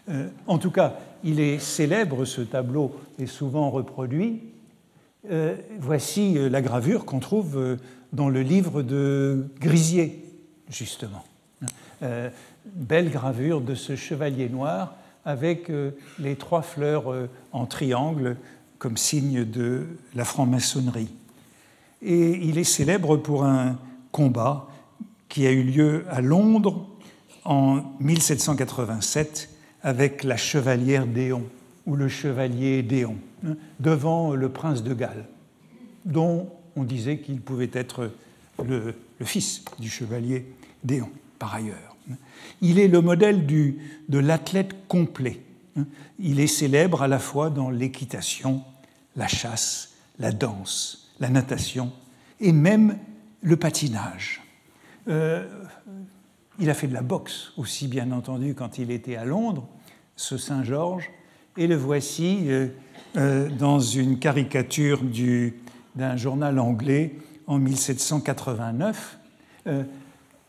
[0.10, 4.42] Euh, en tout cas, il est célèbre, ce tableau est souvent reproduit.
[5.80, 7.78] voici la gravure qu'on trouve
[8.14, 10.24] dans le livre de Grisier,
[10.70, 11.26] justement.
[12.66, 14.96] Belle gravure de ce chevalier noir
[15.28, 18.38] avec euh, les trois fleurs euh, en triangle
[18.80, 19.86] comme signe de
[20.16, 21.14] la franc-maçonnerie.
[22.02, 23.78] Et il est célèbre pour un
[24.14, 24.70] combat
[25.28, 26.88] qui a eu lieu à Londres
[27.44, 29.50] en 1787
[29.82, 31.44] avec la chevalière Déon,
[31.86, 35.26] ou le chevalier Déon, hein, devant le prince de Galles,
[36.06, 38.12] dont on disait qu'il pouvait être
[38.64, 40.46] le, le, fils du chevalier
[40.84, 41.87] Déon, par ailleurs.
[42.62, 45.42] Il est le modèle de l'athlète complet.
[46.20, 48.64] Il est célèbre à la fois dans l'équitation
[49.16, 51.92] la chasse, la danse, la natation
[52.40, 52.98] et même
[53.42, 54.42] le patinage.
[55.08, 55.48] Euh,
[56.60, 59.68] il a fait de la boxe aussi, bien entendu, quand il était à Londres,
[60.16, 61.10] ce Saint-Georges,
[61.56, 62.68] et le voici euh,
[63.16, 65.02] euh, dans une caricature
[65.96, 67.16] d'un journal anglais
[67.48, 69.20] en 1789,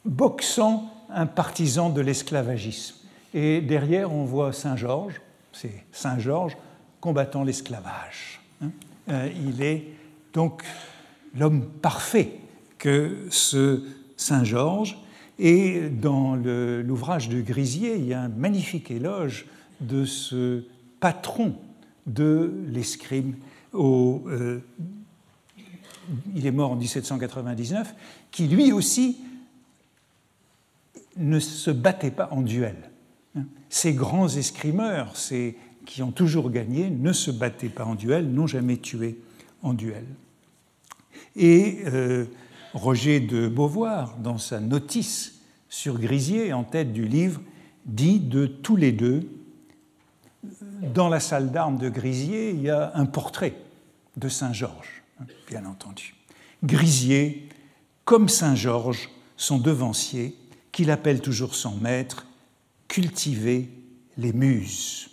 [0.04, 2.96] boxant un partisan de l'esclavagisme.
[3.34, 5.20] Et derrière, on voit Saint-Georges,
[5.52, 6.56] c'est Saint-Georges
[7.00, 8.40] combattant l'esclavage.
[8.62, 8.70] Hein.
[9.46, 9.84] il est
[10.32, 10.62] donc
[11.36, 12.32] l'homme parfait
[12.78, 13.84] que ce
[14.16, 14.98] Saint Georges.
[15.38, 19.46] Et dans l'ouvrage de Grisier, il y a un magnifique éloge
[19.80, 20.64] de ce
[20.98, 21.54] patron
[22.06, 23.36] de l'escrime.
[23.74, 24.58] Euh,
[26.34, 27.94] il est mort en 1799,
[28.32, 29.18] qui lui aussi
[31.18, 32.76] ne se battait pas en duel.
[33.68, 38.46] Ces grands escrimeurs, ces qui ont toujours gagné, ne se battaient pas en duel, n'ont
[38.46, 39.18] jamais tué
[39.62, 40.04] en duel.
[41.34, 42.26] Et euh,
[42.74, 47.40] Roger de Beauvoir, dans sa notice sur Grisier, en tête du livre,
[47.86, 49.28] dit de tous les deux,
[50.94, 53.54] dans la salle d'armes de Grisier, il y a un portrait
[54.16, 56.14] de Saint-Georges, hein, bien entendu.
[56.62, 57.48] Grisier,
[58.04, 60.36] comme Saint-Georges, son devancier,
[60.78, 62.24] qu'il appelle toujours son maître,
[62.86, 63.68] cultiver
[64.16, 65.10] les muses.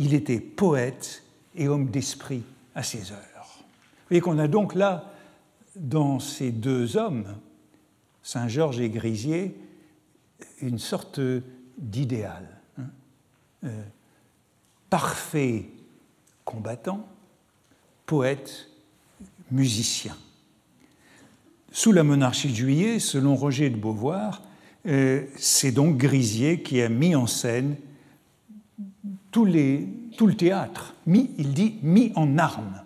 [0.00, 1.22] Il était poète
[1.54, 2.42] et homme d'esprit
[2.74, 3.46] à ses heures.
[3.46, 5.12] Vous voyez qu'on a donc là
[5.76, 7.26] dans ces deux hommes,
[8.24, 9.56] Saint-Georges et Grisier,
[10.60, 11.20] une sorte
[11.78, 12.48] d'idéal.
[12.76, 12.86] Hein.
[13.62, 13.82] Euh,
[14.90, 15.68] parfait
[16.44, 17.06] combattant,
[18.04, 18.68] poète,
[19.52, 20.16] musicien.
[21.70, 24.42] Sous la monarchie de Juillet, selon Roger de Beauvoir,
[24.84, 27.76] c'est donc Grisier qui a mis en scène
[29.30, 32.82] tout le théâtre, il dit mis en armes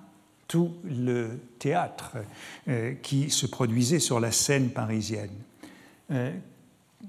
[0.49, 2.17] tout le théâtre
[2.69, 5.31] euh, qui se produisait sur la scène parisienne.
[6.11, 6.31] Euh,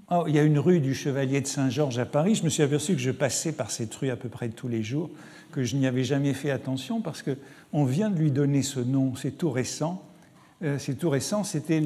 [0.10, 2.36] oh, il y a une rue du Chevalier de Saint-Georges à Paris.
[2.36, 4.84] Je me suis aperçu que je passais par cette rue à peu près tous les
[4.84, 5.10] jours,
[5.52, 9.16] que je n'y avais jamais fait attention parce qu'on vient de lui donner ce nom.
[9.16, 10.04] C'est tout récent.
[10.64, 11.44] Euh, c'est tout récent.
[11.44, 11.84] C'était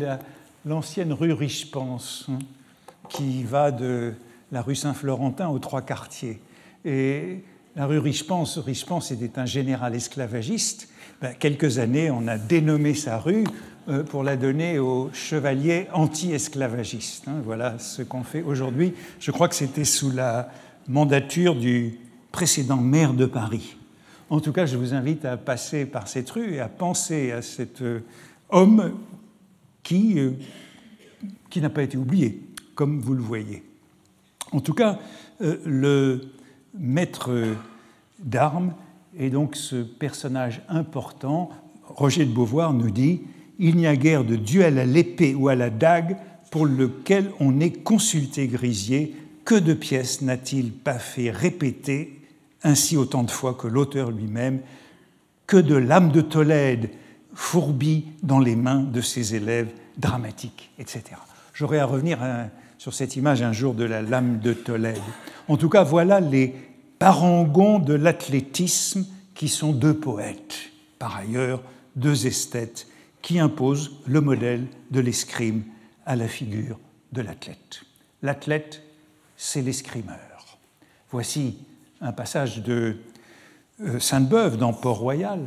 [0.66, 2.40] l'ancienne rue Richepens hein,
[3.14, 4.14] qui va de
[4.52, 6.42] la rue Saint-Florentin aux trois quartiers.
[6.86, 7.44] Et
[7.76, 10.90] la rue Richepens, Richepens était un général esclavagiste
[11.22, 13.44] ben, quelques années, on a dénommé sa rue
[13.88, 17.28] euh, pour la donner aux chevaliers anti-esclavagistes.
[17.28, 17.42] Hein.
[17.46, 18.96] Voilà ce qu'on fait aujourd'hui.
[19.20, 20.50] Je crois que c'était sous la
[20.88, 22.00] mandature du
[22.32, 23.78] précédent maire de Paris.
[24.32, 27.44] En tout cas, je vous invite à passer par cette rue et à penser à
[27.44, 28.00] cet euh,
[28.50, 28.98] homme
[29.84, 30.32] qui, euh,
[31.52, 32.42] qui n'a pas été oublié,
[32.82, 33.62] comme vous le voyez.
[34.54, 34.98] En tout cas,
[35.40, 36.20] le
[36.74, 37.30] maître
[38.18, 38.74] d'armes
[39.16, 41.52] et donc ce personnage important,
[41.84, 43.22] Roger de Beauvoir nous dit
[43.60, 46.18] Il n'y a guère de duel à l'épée ou à la dague
[46.50, 49.16] pour lequel on ait consulté Grisier.
[49.46, 52.20] Que de pièces n'a-t-il pas fait répéter
[52.64, 54.60] ainsi autant de fois que l'auteur lui-même
[55.46, 56.90] Que de lames de Tolède
[57.36, 59.70] fourbies dans les mains de ses élèves
[60.00, 61.04] dramatiques, etc.
[61.54, 62.18] J'aurais à revenir
[62.82, 64.98] sur cette image un jour de la lame de Tolède.
[65.48, 66.56] En tout cas, voilà les
[66.98, 69.06] parangons de l'athlétisme
[69.36, 70.58] qui sont deux poètes,
[70.98, 71.62] par ailleurs
[71.96, 72.88] deux esthètes,
[73.22, 75.64] qui imposent le modèle de l'escrime
[76.08, 76.80] à la figure
[77.12, 77.84] de l'athlète.
[78.24, 78.82] L'athlète,
[79.38, 80.58] c'est l'escrimeur.
[81.12, 81.60] Voici
[82.02, 82.98] un passage de
[83.82, 85.40] euh, Sainte-Beuve dans Port-Royal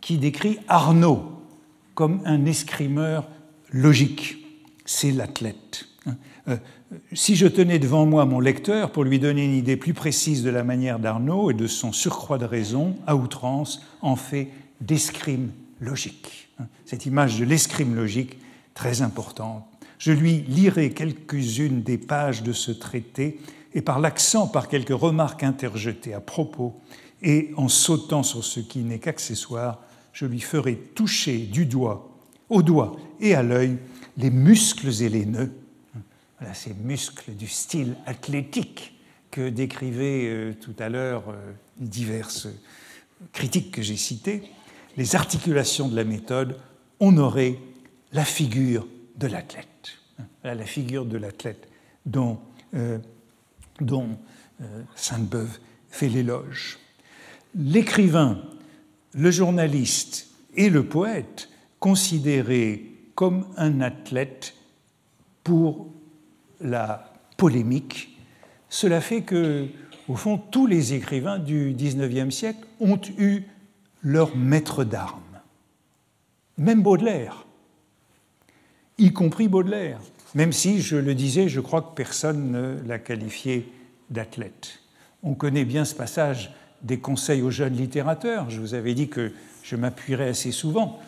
[0.00, 1.44] qui décrit Arnaud
[1.94, 3.28] comme un escrimeur
[3.70, 4.44] logique.
[4.84, 5.86] C'est l'athlète.
[6.50, 6.56] Euh,
[7.12, 10.50] si je tenais devant moi mon lecteur pour lui donner une idée plus précise de
[10.50, 14.48] la manière d'Arnaud et de son surcroît de raison, à outrance, en fait
[14.80, 16.48] d'escrime logique.
[16.84, 18.38] Cette image de l'escrime logique,
[18.74, 19.64] très importante.
[19.98, 23.38] Je lui lirai quelques-unes des pages de ce traité
[23.74, 26.80] et par l'accent, par quelques remarques interjetées à propos,
[27.22, 29.82] et en sautant sur ce qui n'est qu'accessoire,
[30.12, 32.10] je lui ferai toucher du doigt,
[32.48, 33.76] au doigt et à l'œil
[34.16, 35.52] les muscles et les nœuds
[36.40, 38.94] voilà, ces muscles du style athlétique
[39.30, 42.48] que décrivaient euh, tout à l'heure euh, diverses
[43.32, 44.42] critiques que j'ai citées,
[44.96, 46.58] les articulations de la méthode,
[46.98, 47.58] on aurait
[48.12, 49.66] la figure de l'athlète.
[50.42, 51.68] la figure de l'athlète
[52.06, 52.40] dont,
[52.74, 52.98] euh,
[53.80, 54.18] dont
[54.96, 55.58] Sainte-Beuve
[55.90, 56.78] fait l'éloge.
[57.54, 58.42] L'écrivain,
[59.12, 64.54] le journaliste et le poète considérés comme un athlète
[65.44, 65.89] pour
[66.60, 68.18] la polémique,
[68.68, 69.66] cela fait que,
[70.08, 73.42] au fond, tous les écrivains du XIXe siècle ont eu
[74.02, 75.20] leur maître d'armes.
[76.58, 77.46] Même Baudelaire,
[78.98, 80.00] y compris Baudelaire,
[80.34, 83.72] même si, je le disais, je crois que personne ne l'a qualifié
[84.10, 84.80] d'athlète.
[85.22, 86.52] On connaît bien ce passage
[86.82, 88.48] des conseils aux jeunes littérateurs.
[88.48, 89.32] Je vous avais dit que
[89.62, 90.98] je m'appuierais assez souvent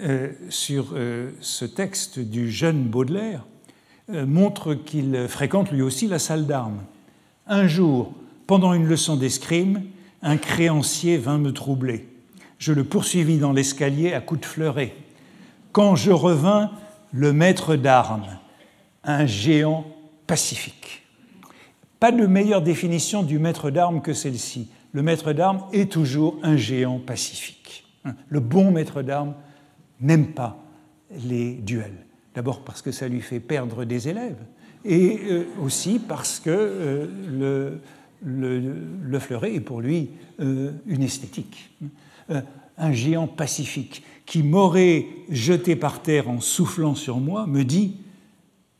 [0.00, 3.46] euh, sur euh, ce texte du jeune Baudelaire,
[4.08, 6.82] montre qu'il fréquente lui aussi la salle d'armes.
[7.46, 8.12] Un jour,
[8.46, 9.82] pendant une leçon d'escrime,
[10.22, 12.08] un créancier vint me troubler.
[12.58, 14.94] Je le poursuivis dans l'escalier à coups de fleuret.
[15.72, 16.70] Quand je revins,
[17.12, 18.38] le maître d'armes,
[19.04, 19.84] un géant
[20.26, 21.02] pacifique.
[22.00, 24.68] Pas de meilleure définition du maître d'armes que celle-ci.
[24.92, 27.84] Le maître d'armes est toujours un géant pacifique.
[28.28, 29.34] Le bon maître d'armes
[30.00, 30.62] n'aime pas
[31.10, 32.03] les duels.
[32.34, 34.42] D'abord parce que ça lui fait perdre des élèves,
[34.84, 37.78] et euh, aussi parce que euh,
[38.22, 40.10] le, fleuret est pour lui
[40.40, 41.70] euh, une esthétique.
[42.76, 47.98] Un géant pacifique qui m'aurait jeté par terre en soufflant sur moi me dit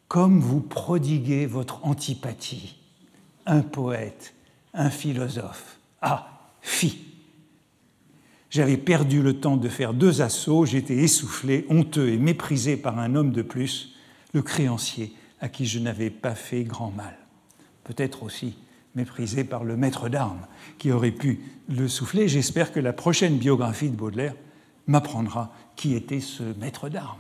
[0.08, 2.76] Comme vous prodiguez votre antipathie,
[3.46, 4.34] un poète,
[4.72, 5.78] un philosophe.
[6.00, 6.26] Ah,
[6.60, 7.13] fi
[8.54, 13.16] J'avais perdu le temps de faire deux assauts, j'étais essoufflé, honteux et méprisé par un
[13.16, 13.96] homme de plus,
[14.32, 17.18] le créancier, à qui je n'avais pas fait grand mal.
[17.82, 18.56] Peut-être aussi
[18.94, 20.46] méprisé par le maître d'armes
[20.78, 22.28] qui aurait pu le souffler.
[22.28, 24.36] J'espère que la prochaine biographie de Baudelaire
[24.86, 27.18] m'apprendra qui était ce maître d'armes.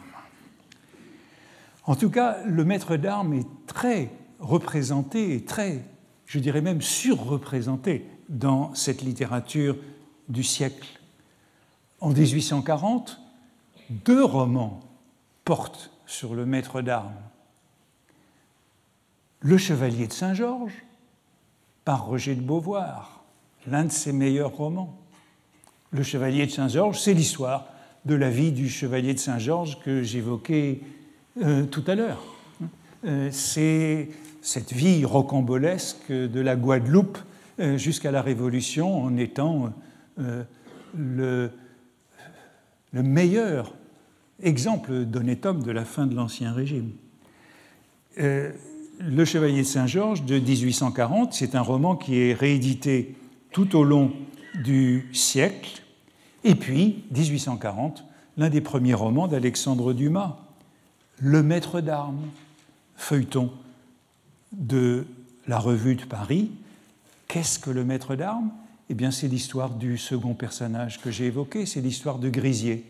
[1.82, 5.84] En tout cas, le maître d'armes est très représenté et très,
[6.26, 9.76] je dirais même surreprésenté dans cette littérature
[10.28, 11.00] du siècle.
[12.04, 13.18] En 1840,
[13.88, 14.80] deux romans
[15.46, 17.16] portent sur le maître d'armes.
[19.40, 20.84] Le Chevalier de Saint-Georges,
[21.86, 23.24] par Roger de Beauvoir,
[23.66, 24.94] l'un de ses meilleurs romans.
[25.92, 27.68] Le Chevalier de Saint-Georges, c'est l'histoire
[28.04, 30.80] de la vie du Chevalier de Saint-Georges que j'évoquais
[31.42, 32.22] euh, tout à l'heure.
[33.06, 34.10] Euh, c'est
[34.42, 37.16] cette vie rocambolesque de la Guadeloupe
[37.60, 39.72] euh, jusqu'à la Révolution en étant
[40.98, 41.50] le,
[42.94, 43.74] le meilleur
[44.42, 46.92] exemple d'honnête homme de la fin de l'Ancien Régime.
[48.16, 53.16] le Chevalier de Saint-Georges de 1840, c'est un roman qui est réédité
[53.52, 54.12] tout au long
[54.64, 55.84] du siècle
[56.44, 58.04] et puis, 1840,
[58.36, 60.36] l'un des premiers romans d'Alexandre Dumas,
[61.18, 62.20] Le Maître d'armes,
[62.96, 63.50] feuilleton
[64.52, 65.06] de
[65.48, 66.50] la Revue de Paris.
[67.28, 68.50] Qu'est-ce que le Maître d'armes?
[68.90, 72.84] Eh bien, c'est l'histoire du second personnage que j'ai évoqué, c'est l'histoire de Grisier.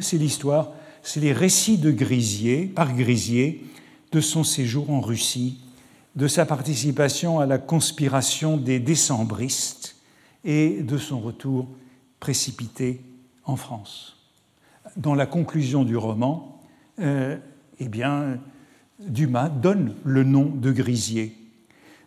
[0.00, 0.72] C'est l'histoire,
[1.02, 3.64] c'est les récits de Grisier, par Grisier,
[4.12, 5.58] de son séjour en Russie,
[6.16, 9.96] de sa participation à la conspiration des décembristes
[10.44, 11.68] et de son retour
[12.20, 13.00] précipité
[13.44, 14.18] en France.
[14.96, 16.60] Dans la conclusion du roman,
[17.00, 17.38] euh,
[17.78, 18.38] eh bien,
[19.00, 21.41] Dumas donne le nom de Grisier.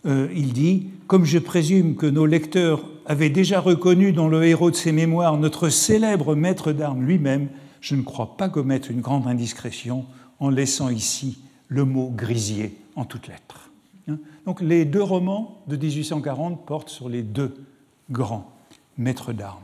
[0.06, 4.72] Euh, il dit Comme je présume que nos lecteurs avaient déjà reconnu dans le héros
[4.72, 7.50] de ses mémoires notre célèbre maître d'armes lui-même,
[7.82, 10.06] je ne crois pas commettre une grande indiscrétion
[10.40, 13.70] en laissant ici le mot Grisier en toutes lettres.
[14.08, 14.18] Hein?
[14.46, 17.56] Donc les deux romans de 1840 portent sur les deux
[18.10, 18.52] grands
[18.98, 19.64] maîtres d'armes.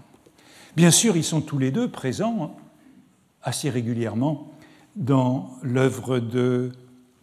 [0.75, 2.55] Bien sûr, ils sont tous les deux présents
[3.43, 4.51] assez régulièrement
[4.95, 6.71] dans l'œuvre de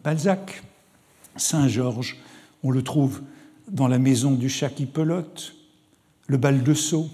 [0.05, 0.62] Balzac.
[1.37, 2.16] Saint-Georges,
[2.62, 3.22] on le trouve
[3.70, 5.54] dans la maison du chat qui pelote,
[6.26, 7.09] le bal de Sceaux.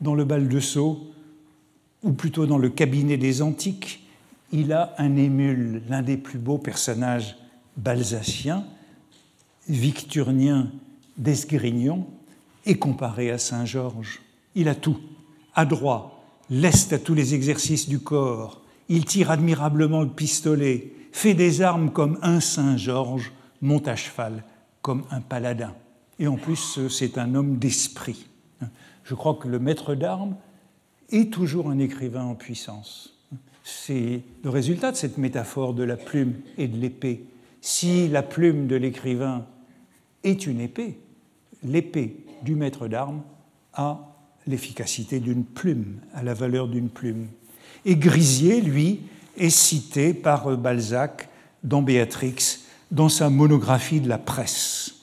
[0.00, 1.10] Dans le bal de Sceaux,
[2.02, 4.06] ou plutôt dans le cabinet des antiques,
[4.52, 7.36] il a un émule, l'un des plus beaux personnages
[7.76, 8.64] balsaciens,
[9.68, 10.70] victurnien
[11.16, 12.06] d'Esgrignon,
[12.64, 14.20] est comparé à Saint-Georges.
[14.54, 14.98] Il a tout
[15.54, 21.62] adroit, leste à tous les exercices du corps, il tire admirablement le pistolet, fait des
[21.62, 24.44] armes comme un Saint Georges, monte à cheval
[24.86, 25.74] comme un paladin.
[26.20, 28.28] Et en plus, c'est un homme d'esprit.
[29.02, 30.36] Je crois que le maître d'armes
[31.10, 33.12] est toujours un écrivain en puissance.
[33.64, 37.24] C'est le résultat de cette métaphore de la plume et de l'épée.
[37.60, 39.44] Si la plume de l'écrivain
[40.22, 41.00] est une épée,
[41.64, 43.22] l'épée du maître d'armes
[43.72, 44.14] a
[44.46, 47.26] l'efficacité d'une plume, à la valeur d'une plume.
[47.84, 49.00] Et Grisier, lui,
[49.36, 51.28] est cité par euh, Balzac
[51.64, 52.60] dans Béatrix,
[52.90, 54.94] dans sa monographie de la presse.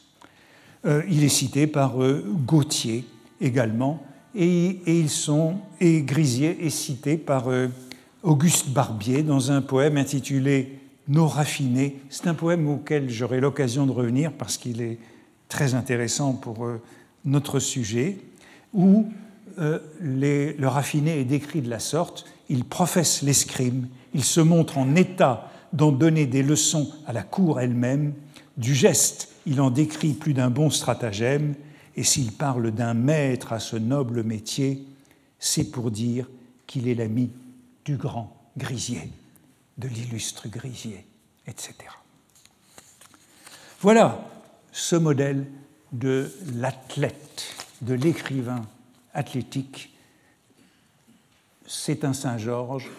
[0.85, 3.05] Euh, il est cité par euh, Gautier
[3.41, 4.03] également,
[4.35, 7.45] et, ils sont, et Grisier est cité par
[8.23, 11.99] Auguste Barbier dans un poème intitulé Nos raffinés.
[12.09, 14.97] C'est un poème auquel j'aurai l'occasion de revenir parce qu'il est
[15.49, 16.67] très intéressant pour
[17.25, 18.17] notre sujet,
[18.73, 19.07] où
[19.59, 24.95] euh, le raffiné est décrit de la sorte, il professe l'escrime, il se montre en
[24.95, 28.13] état d'en donner des leçons à la cour elle-même,
[28.57, 31.55] du geste il en décrit plus d'un bon stratagème,
[31.95, 34.85] et s'il parle d'un maître à ce noble métier,
[35.37, 36.29] c'est pour dire
[36.65, 37.29] qu'il est l'ami
[37.85, 39.11] du grand Grisier,
[39.77, 41.05] de l'illustre Grisier,
[41.47, 41.73] etc.
[43.81, 44.29] Voilà
[44.71, 45.45] ce modèle
[45.91, 48.61] de l'athlète, de l'écrivain
[49.13, 49.91] athlétique.
[51.67, 52.89] C'est un Saint-Georges,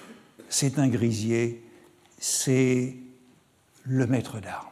[0.49, 1.63] c'est un Grisier,
[2.27, 2.97] c'est
[3.83, 4.70] le maître d'armes.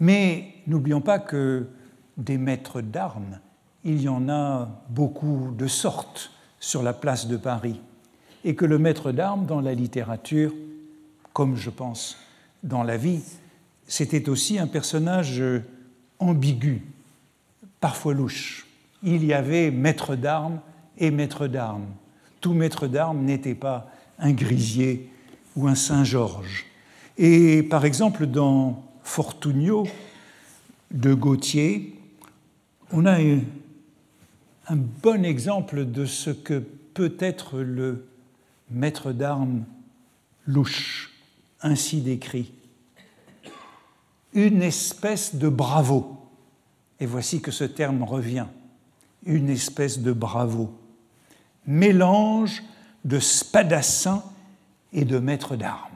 [0.00, 1.68] Mais n'oublions pas que
[2.16, 3.38] des maîtres d'armes,
[3.84, 7.80] il y en a beaucoup de sortes sur la place de Paris,
[8.42, 10.52] et que le maître d'armes dans la littérature,
[11.32, 12.16] comme je pense
[12.64, 13.22] dans la vie,
[13.86, 15.40] c'était aussi un personnage
[16.18, 16.82] ambigu,
[17.78, 18.66] parfois louche.
[19.04, 20.58] Il y avait maître d'armes
[20.98, 21.86] et maître d'armes.
[22.40, 23.88] Tout maître d'armes n'était pas
[24.18, 25.08] un grisier
[25.56, 26.66] ou un Saint-Georges.
[27.18, 29.86] Et par exemple, dans Fortunio
[30.90, 31.96] de Gautier,
[32.92, 36.62] on a un bon exemple de ce que
[36.94, 38.06] peut être le
[38.70, 39.64] maître d'armes
[40.46, 41.12] louche,
[41.62, 42.52] ainsi décrit.
[44.32, 46.16] Une espèce de bravo.
[47.00, 48.46] Et voici que ce terme revient.
[49.24, 50.72] Une espèce de bravo.
[51.66, 52.62] Mélange
[53.04, 54.22] de spadassin
[54.92, 55.90] et de maître d'armes.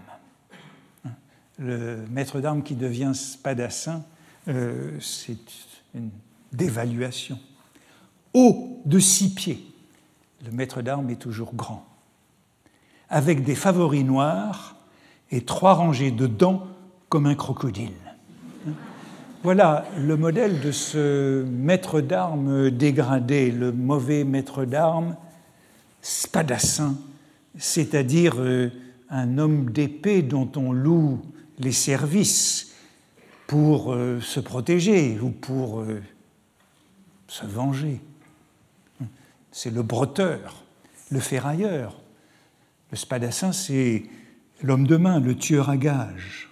[1.58, 4.02] Le maître d'armes qui devient spadassin,
[4.48, 5.38] euh, c'est
[5.94, 6.10] une
[6.52, 7.38] dévaluation.
[8.32, 9.64] Haut de six pieds,
[10.44, 11.86] le maître d'armes est toujours grand,
[13.08, 14.76] avec des favoris noirs
[15.30, 16.66] et trois rangées de dents
[17.08, 17.92] comme un crocodile.
[19.44, 25.16] Voilà le modèle de ce maître d'armes dégradé, le mauvais maître d'armes,
[26.00, 26.96] spadassin,
[27.58, 28.70] c'est-à-dire euh,
[29.10, 31.20] un homme d'épée dont on loue
[31.58, 32.74] les services
[33.46, 36.02] pour euh, se protéger ou pour euh,
[37.28, 38.00] se venger.
[39.52, 40.64] C'est le breteur,
[41.10, 42.00] le ferrailleur.
[42.90, 44.04] Le spadassin, c'est
[44.62, 46.50] l'homme de main, le tueur à gages.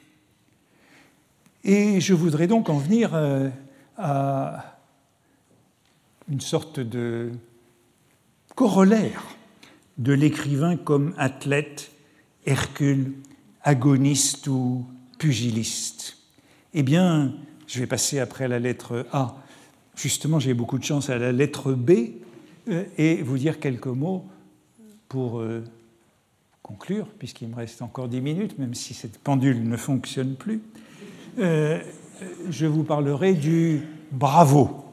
[1.64, 3.48] Et je voudrais donc en venir euh,
[3.96, 4.76] à
[6.28, 7.32] une sorte de
[8.55, 9.22] corollaire
[9.98, 11.91] de l'écrivain comme athlète,
[12.45, 13.12] Hercule,
[13.62, 14.84] agoniste ou
[15.18, 16.16] pugiliste.
[16.74, 17.34] Eh bien,
[17.66, 19.36] je vais passer après la lettre A.
[19.95, 21.90] Justement, j'ai beaucoup de chance à la lettre B
[22.68, 24.24] euh, et vous dire quelques mots
[25.09, 25.62] pour euh,
[26.62, 30.62] conclure, puisqu'il me reste encore dix minutes, même si cette pendule ne fonctionne plus.
[31.38, 31.80] Euh,
[32.51, 34.84] je vous parlerai du bravo,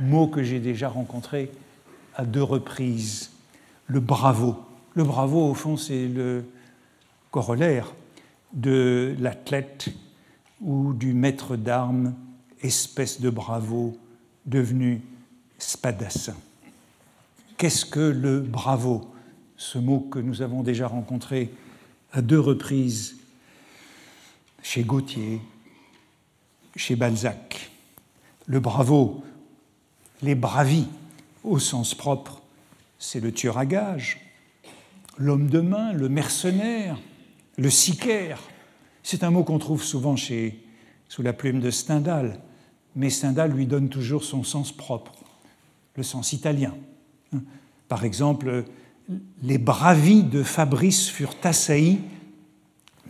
[0.00, 1.50] mot que j'ai déjà rencontré
[2.14, 3.30] à deux reprises.
[3.86, 4.56] Le bravo.
[4.94, 6.44] Le bravo, au fond, c'est le
[7.32, 7.92] corollaire
[8.52, 9.88] de l'athlète
[10.60, 12.14] ou du maître d'armes,
[12.60, 13.96] espèce de bravo
[14.46, 15.02] devenu
[15.58, 16.36] spadassin.
[17.56, 19.10] Qu'est-ce que le bravo?
[19.56, 21.52] Ce mot que nous avons déjà rencontré
[22.12, 23.16] à deux reprises
[24.62, 25.40] chez Gautier,
[26.76, 27.70] chez Balzac.
[28.46, 29.24] Le bravo,
[30.20, 30.88] les bravis
[31.44, 32.42] au sens propre,
[32.98, 34.20] c'est le tueur à gages,
[35.16, 36.98] l'homme de main, le mercenaire,
[37.56, 38.40] le sicaire.
[39.02, 42.40] C'est un mot qu'on trouve souvent sous la plume de Stendhal,
[42.94, 45.12] mais Stendhal lui donne toujours son sens propre,
[45.96, 46.74] le sens italien.
[47.88, 48.64] Par exemple,
[49.42, 52.00] les bravis de Fabrice furent assaillis,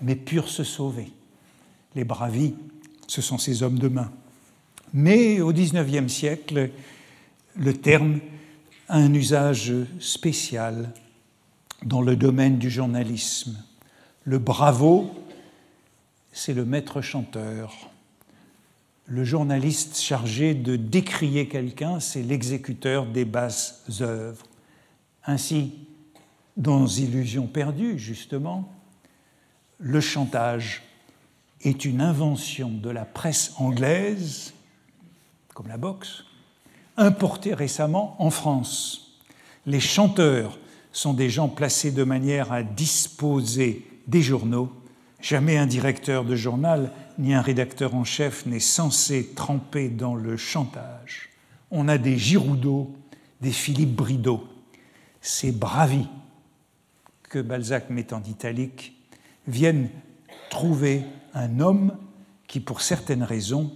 [0.00, 1.12] mais purent se sauver.
[1.94, 2.54] Les bravis,
[3.06, 4.10] ce sont ces hommes de main.
[4.94, 6.70] Mais au XIXe siècle,
[7.56, 8.20] le terme
[8.88, 10.92] a un usage spécial
[11.84, 13.56] dans le domaine du journalisme.
[14.24, 15.10] Le bravo,
[16.32, 17.90] c'est le maître chanteur.
[19.06, 24.46] Le journaliste chargé de décrier quelqu'un, c'est l'exécuteur des basses œuvres.
[25.26, 25.74] Ainsi,
[26.56, 28.72] dans Illusion perdue, justement,
[29.78, 30.82] le chantage
[31.62, 34.52] est une invention de la presse anglaise,
[35.52, 36.24] comme la boxe,
[36.96, 39.18] importée récemment en France.
[39.66, 40.58] Les chanteurs
[40.92, 44.70] sont des gens placés de manière à disposer des journaux.
[45.20, 50.36] Jamais un directeur de journal ni un rédacteur en chef n'est censé tremper dans le
[50.36, 51.30] chantage.
[51.70, 52.94] On a des Giroudot,
[53.40, 54.44] des Philippe Bridot.
[55.20, 56.08] Ces bravis
[57.28, 58.94] que Balzac met en italique
[59.48, 59.88] viennent
[60.50, 61.04] trouver
[61.34, 61.96] un homme
[62.46, 63.72] qui, pour certaines raisons,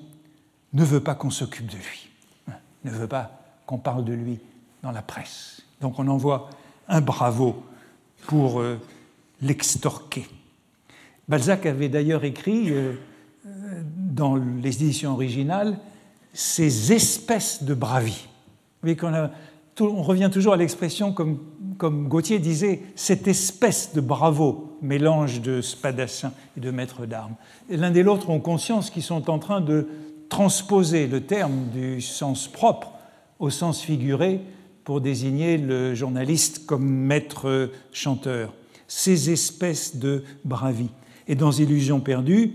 [0.75, 2.11] ne veut pas qu'on s'occupe de lui,
[2.85, 4.39] ne veut pas qu'on parle de lui
[4.83, 5.63] dans la presse.
[5.81, 6.51] Donc on envoie
[6.89, 7.65] un bravo
[8.27, 8.79] pour euh,
[9.43, 10.27] l'extorquer.
[11.29, 12.93] Balzac avait d'ailleurs écrit euh,
[13.97, 15.79] dans les éditions originales
[16.33, 18.29] ces espèces de bravi.
[18.83, 18.95] Vous
[19.81, 21.39] on revient toujours à l'expression comme,
[21.77, 27.35] comme Gauthier disait, cette espèce de bravo, mélange de spadassin et de maître d'armes.
[27.69, 29.89] L'un et l'autre ont conscience qu'ils sont en train de
[30.29, 32.93] transposer le terme du sens propre
[33.39, 34.41] au sens figuré
[34.85, 38.53] pour désigner le journaliste comme maître chanteur.
[38.89, 40.89] Ces espèces de bravi.
[41.29, 42.53] Et dans Illusions perdues,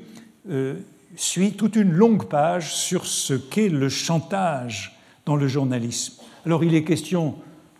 [0.49, 0.75] euh,
[1.15, 6.21] suit toute une longue page sur ce qu'est le chantage dans le journalisme.
[6.45, 7.35] Alors il est question,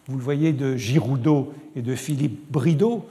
[0.08, 3.06] vous le voyez, de Giroudot et de Philippe Bridot.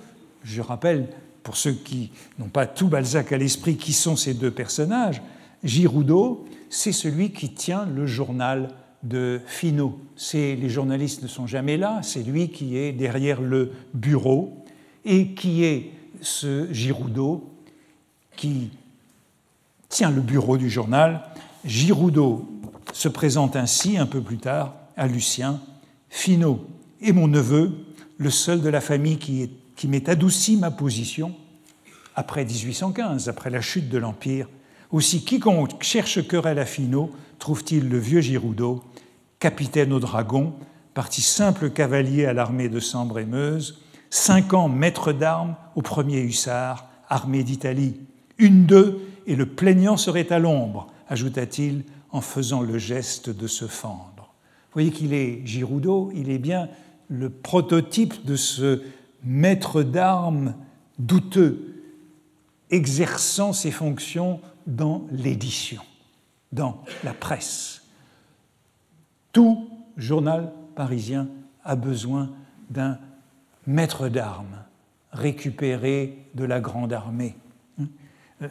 [0.45, 1.09] Je rappelle,
[1.43, 5.23] pour ceux qui n'ont pas tout Balzac à l'esprit, qui sont ces deux personnages.
[5.65, 8.69] Giroudot, c'est celui qui tient le journal
[9.03, 9.99] de Finot.
[10.35, 14.60] Les journalistes ne sont jamais là, c'est lui qui est derrière le bureau
[15.05, 15.91] et qui est
[16.21, 17.49] ce Giroudot
[18.37, 18.71] qui
[19.89, 21.23] tient le bureau du journal.
[21.65, 22.49] Giroudot
[22.93, 25.61] se présente ainsi un peu plus tard à Lucien.
[26.09, 26.67] Finot
[27.03, 27.73] est mon neveu,
[28.19, 29.51] le seul de la famille qui,
[29.89, 31.35] m'ait adouci ma position
[32.15, 34.49] après 1815, après la chute de l'Empire.
[34.91, 38.85] Aussi, quiconque cherche querelle à Finot trouve-t-il le vieux Giroudot,
[39.39, 40.55] capitaine au dragon,
[40.95, 43.81] parti simple cavalier à l'armée de Sambre et Meuse,
[44.11, 48.01] cinq ans maître d'armes au premier hussard, armée d'Italie.
[48.39, 53.67] Une d'eux et le plaignant serait à l'ombre, ajouta-t-il en faisant le geste de se
[53.67, 54.11] fendre.
[54.71, 56.69] Vous voyez qu'il est Giroudot, il est bien
[57.09, 58.83] le prototype de ce
[59.25, 60.55] maître d'armes
[60.99, 61.83] douteux,
[62.71, 65.83] exerçant ses fonctions dans l'édition,
[66.53, 67.83] dans la presse.
[69.33, 71.29] Tout journal parisien
[71.65, 72.31] a besoin
[72.71, 72.99] d'un
[73.67, 74.65] maître d'armes
[75.13, 77.37] récupéré de la grande armée.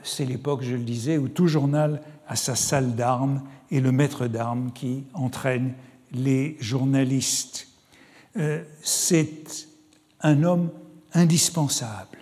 [0.04, 3.42] C'est l'époque, je le disais, où tout journal a sa salle d'armes
[3.72, 5.74] et le maître d'armes qui entraîne
[6.12, 7.68] les journalistes.
[8.38, 9.68] Euh, c'est
[10.22, 10.70] un homme
[11.14, 12.20] indispensable.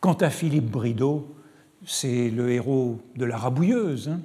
[0.00, 1.34] Quant à Philippe Bridot,
[1.86, 4.08] c'est le héros de la rabouilleuse.
[4.08, 4.20] Hein.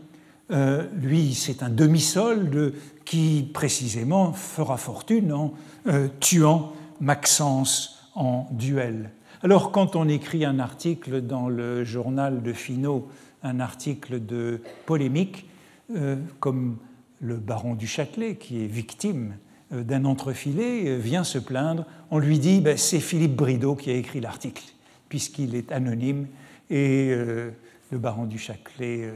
[0.51, 2.73] Euh, lui, c'est un demi-solde
[3.05, 5.53] qui, précisément, fera fortune en
[5.87, 9.09] euh, tuant Maxence en duel.
[9.43, 13.09] Alors, quand on écrit un article dans le journal de Finot,
[13.43, 15.47] un article de polémique,
[15.95, 16.77] euh, comme
[17.19, 19.35] le baron du Châtelet, qui est victime
[19.73, 23.89] euh, d'un entrefilé, euh, vient se plaindre, on lui dit ben, c'est Philippe Bridot qui
[23.89, 24.63] a écrit l'article,
[25.09, 26.27] puisqu'il est anonyme
[26.69, 29.11] et le baron du Châtelet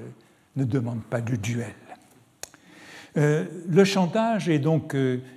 [0.57, 1.73] ne demande pas de duel.
[3.15, 4.93] le chantage est donc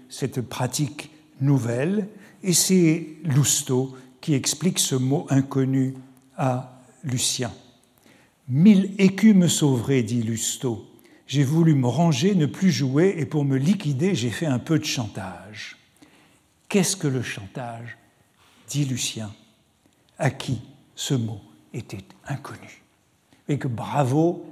[0.09, 2.09] cette pratique nouvelle,
[2.43, 5.95] et c'est Lousteau qui explique ce mot inconnu
[6.37, 7.53] à Lucien.
[8.49, 10.87] Mille écus me sauveraient, dit Lousteau.
[11.27, 14.79] J'ai voulu me ranger, ne plus jouer, et pour me liquider, j'ai fait un peu
[14.79, 15.77] de chantage.
[16.69, 17.99] Qu'est-ce que le chantage?
[18.69, 19.33] dit Lucien,
[20.19, 20.61] à qui
[20.95, 21.41] ce mot
[21.73, 22.83] était inconnu?
[23.49, 24.47] Et que bravo,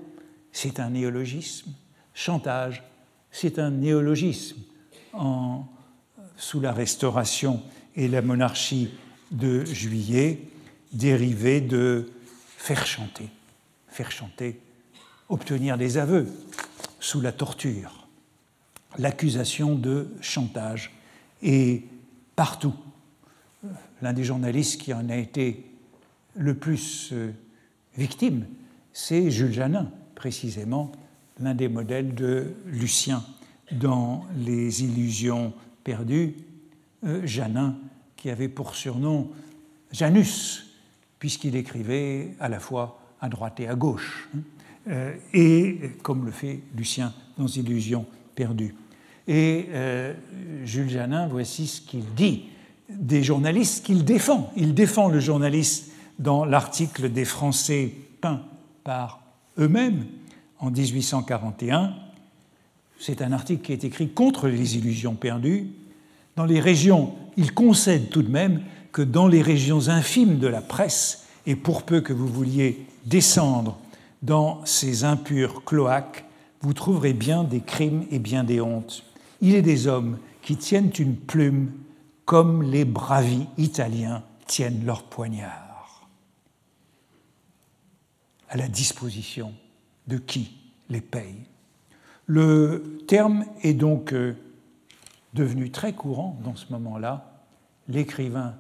[0.53, 1.71] c'est un néologisme.
[2.15, 2.83] Chantage,
[3.31, 4.57] c'est un néologisme.
[6.37, 7.63] Sous la Restauration
[7.97, 8.91] et la monarchie
[9.31, 10.41] de juillet,
[10.93, 12.11] dérivé de
[12.57, 13.29] faire chanter,
[13.89, 14.61] faire chanter,
[15.29, 16.29] obtenir des aveux
[17.01, 18.07] sous la torture.
[18.99, 20.93] L'accusation de chantage
[21.43, 21.85] est
[22.35, 22.75] partout.
[24.03, 25.65] L'un des journalistes qui en a été
[26.35, 27.33] le plus euh,
[27.97, 28.47] victime,
[28.93, 30.93] c'est Jules Janin, précisément,
[31.41, 33.25] l'un des modèles de Lucien
[33.73, 35.53] dans Les Illusions
[35.85, 36.35] perdues.
[37.05, 37.77] Euh, Janin
[38.17, 39.31] qui avait pour surnom
[39.93, 40.75] Janus,
[41.19, 44.41] puisqu'il écrivait à la fois à droite et à gauche, hein,
[44.89, 48.75] euh, et comme le fait Lucien dans Illusions perdues.
[49.29, 50.15] Et euh,
[50.65, 52.45] Jules Janin, voici ce qu'il dit
[52.89, 54.53] des journalistes qu'il défend.
[54.57, 58.45] Il défend le journaliste dans l'article des Français peints
[58.85, 59.21] par
[59.59, 60.07] eux-mêmes
[60.61, 61.95] en 1841.
[62.99, 65.73] C'est un article qui est écrit contre les illusions perdues.
[66.37, 68.63] Dans les régions il concède tout de même
[68.93, 73.79] que dans les régions infimes de la presse, et pour peu que vous vouliez descendre
[74.23, 76.25] dans ces impurs cloaques,
[76.61, 79.05] vous trouverez bien des crimes et bien des hontes.
[79.41, 81.71] Il est des hommes qui tiennent une plume
[82.25, 86.09] comme les bravis italiens tiennent leur poignard.
[88.49, 89.53] À la disposition
[90.09, 90.53] de qui
[90.89, 91.45] les paye
[92.27, 94.35] Le terme est donc euh,
[95.37, 97.31] devenu très courant dans ce moment-là,
[97.89, 98.55] l'écrivain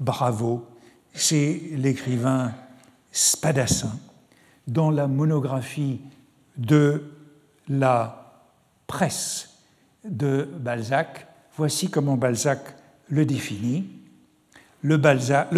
[0.00, 0.66] Bravo,
[1.12, 2.52] c'est l'écrivain
[3.12, 3.96] Spadassin,
[4.66, 6.00] dans la monographie
[6.56, 7.04] de
[7.68, 8.42] la
[8.88, 9.60] presse
[10.04, 11.28] de Balzac.
[11.56, 12.74] Voici comment Balzac
[13.08, 13.86] le définit.
[14.82, 14.96] Le,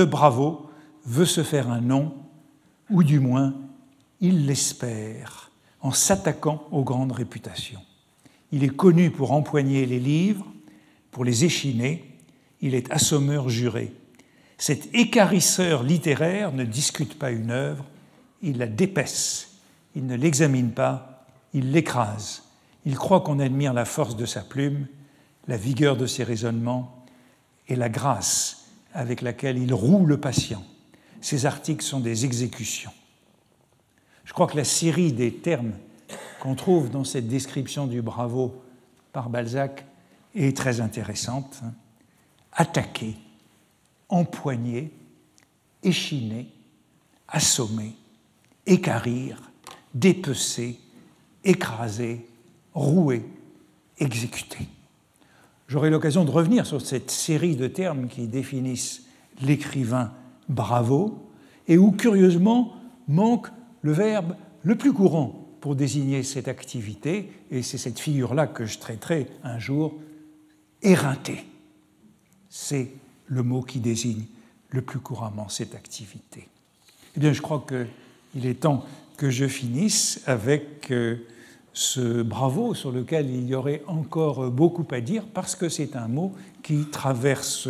[0.05, 0.71] bravo
[1.07, 2.15] veut se faire un nom,
[2.91, 3.55] ou du moins
[4.21, 5.51] il l'espère,
[5.81, 7.81] en s'attaquant aux grandes réputations.
[8.53, 10.47] Il est connu pour empoigner les livres,
[11.17, 12.05] pour les échiner,
[12.61, 13.91] il est assommeur juré.
[14.59, 17.87] Cet écarisseur littéraire ne discute pas une œuvre,
[18.43, 19.63] il la dépaisse,
[19.95, 22.43] il ne l'examine pas, il l'écrase.
[22.85, 24.89] Il croit qu'on admire la force de sa plume,
[25.49, 27.03] la vigueur de ses raisonnements
[27.67, 30.65] et la grâce avec laquelle il roule le patient.
[31.23, 32.93] Ces articles sont des exécutions.
[34.25, 35.73] Je crois que la série des termes
[36.41, 38.63] qu'on trouve dans cette description du bravo
[39.15, 39.87] par Balzac
[40.45, 41.63] est très intéressante.
[42.53, 43.17] Attaquer,
[44.09, 44.93] empoigner,
[45.83, 46.49] échiner,
[47.29, 47.95] assommer,
[48.67, 49.51] écarir,
[49.95, 50.79] dépecer,
[51.45, 52.27] écraser,
[52.75, 53.25] rouer,
[53.99, 54.69] exécuter.
[55.69, 59.07] J'aurai l'occasion de revenir sur cette série de termes qui définissent
[59.41, 60.13] l'écrivain
[60.49, 61.31] bravo
[61.67, 62.75] et où curieusement
[63.09, 63.49] manque
[63.83, 68.79] le verbe le plus courant pour désigner cette activité, et c'est cette figure-là que je
[68.79, 69.95] traiterai un jour,
[70.87, 71.45] éreinter.
[72.49, 72.91] C'est
[73.27, 74.25] le mot qui désigne
[74.71, 76.49] le plus couramment cette activité.
[77.17, 78.85] Eh bien, je crois qu'il est temps
[79.17, 81.17] que je finisse avec euh,
[81.73, 86.09] ce bravo sur lequel il y aurait encore beaucoup à dire, parce que c'est un
[86.09, 86.33] mot
[86.63, 87.69] qui traverse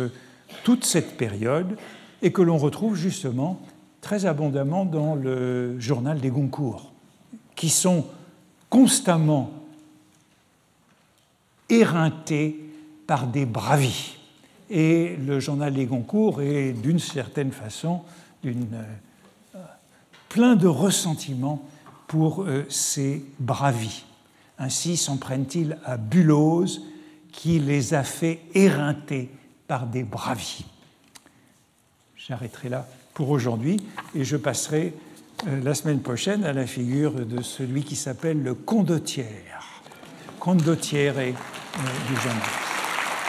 [0.63, 1.77] toute cette période
[2.21, 3.59] et que l'on retrouve justement
[4.01, 6.91] très abondamment dans le journal des Goncourt,
[7.55, 8.05] qui sont
[8.69, 9.51] constamment
[11.69, 12.66] éreintés
[13.07, 14.17] par des bravis
[14.69, 18.01] et le journal Les Goncourt est d'une certaine façon
[18.45, 18.51] euh,
[20.29, 21.65] plein de ressentiment
[22.07, 24.03] pour euh, ces bravis.
[24.59, 26.81] Ainsi s'en prennent-ils à Bulose
[27.31, 29.29] qui les a fait éreinter
[29.67, 30.65] par des bravis.
[32.15, 33.77] J'arrêterai là pour aujourd'hui
[34.15, 34.93] et je passerai
[35.47, 39.63] euh, la semaine prochaine à la figure de celui qui s'appelle le condottière,
[40.39, 41.33] condottiere
[42.07, 42.76] du journal.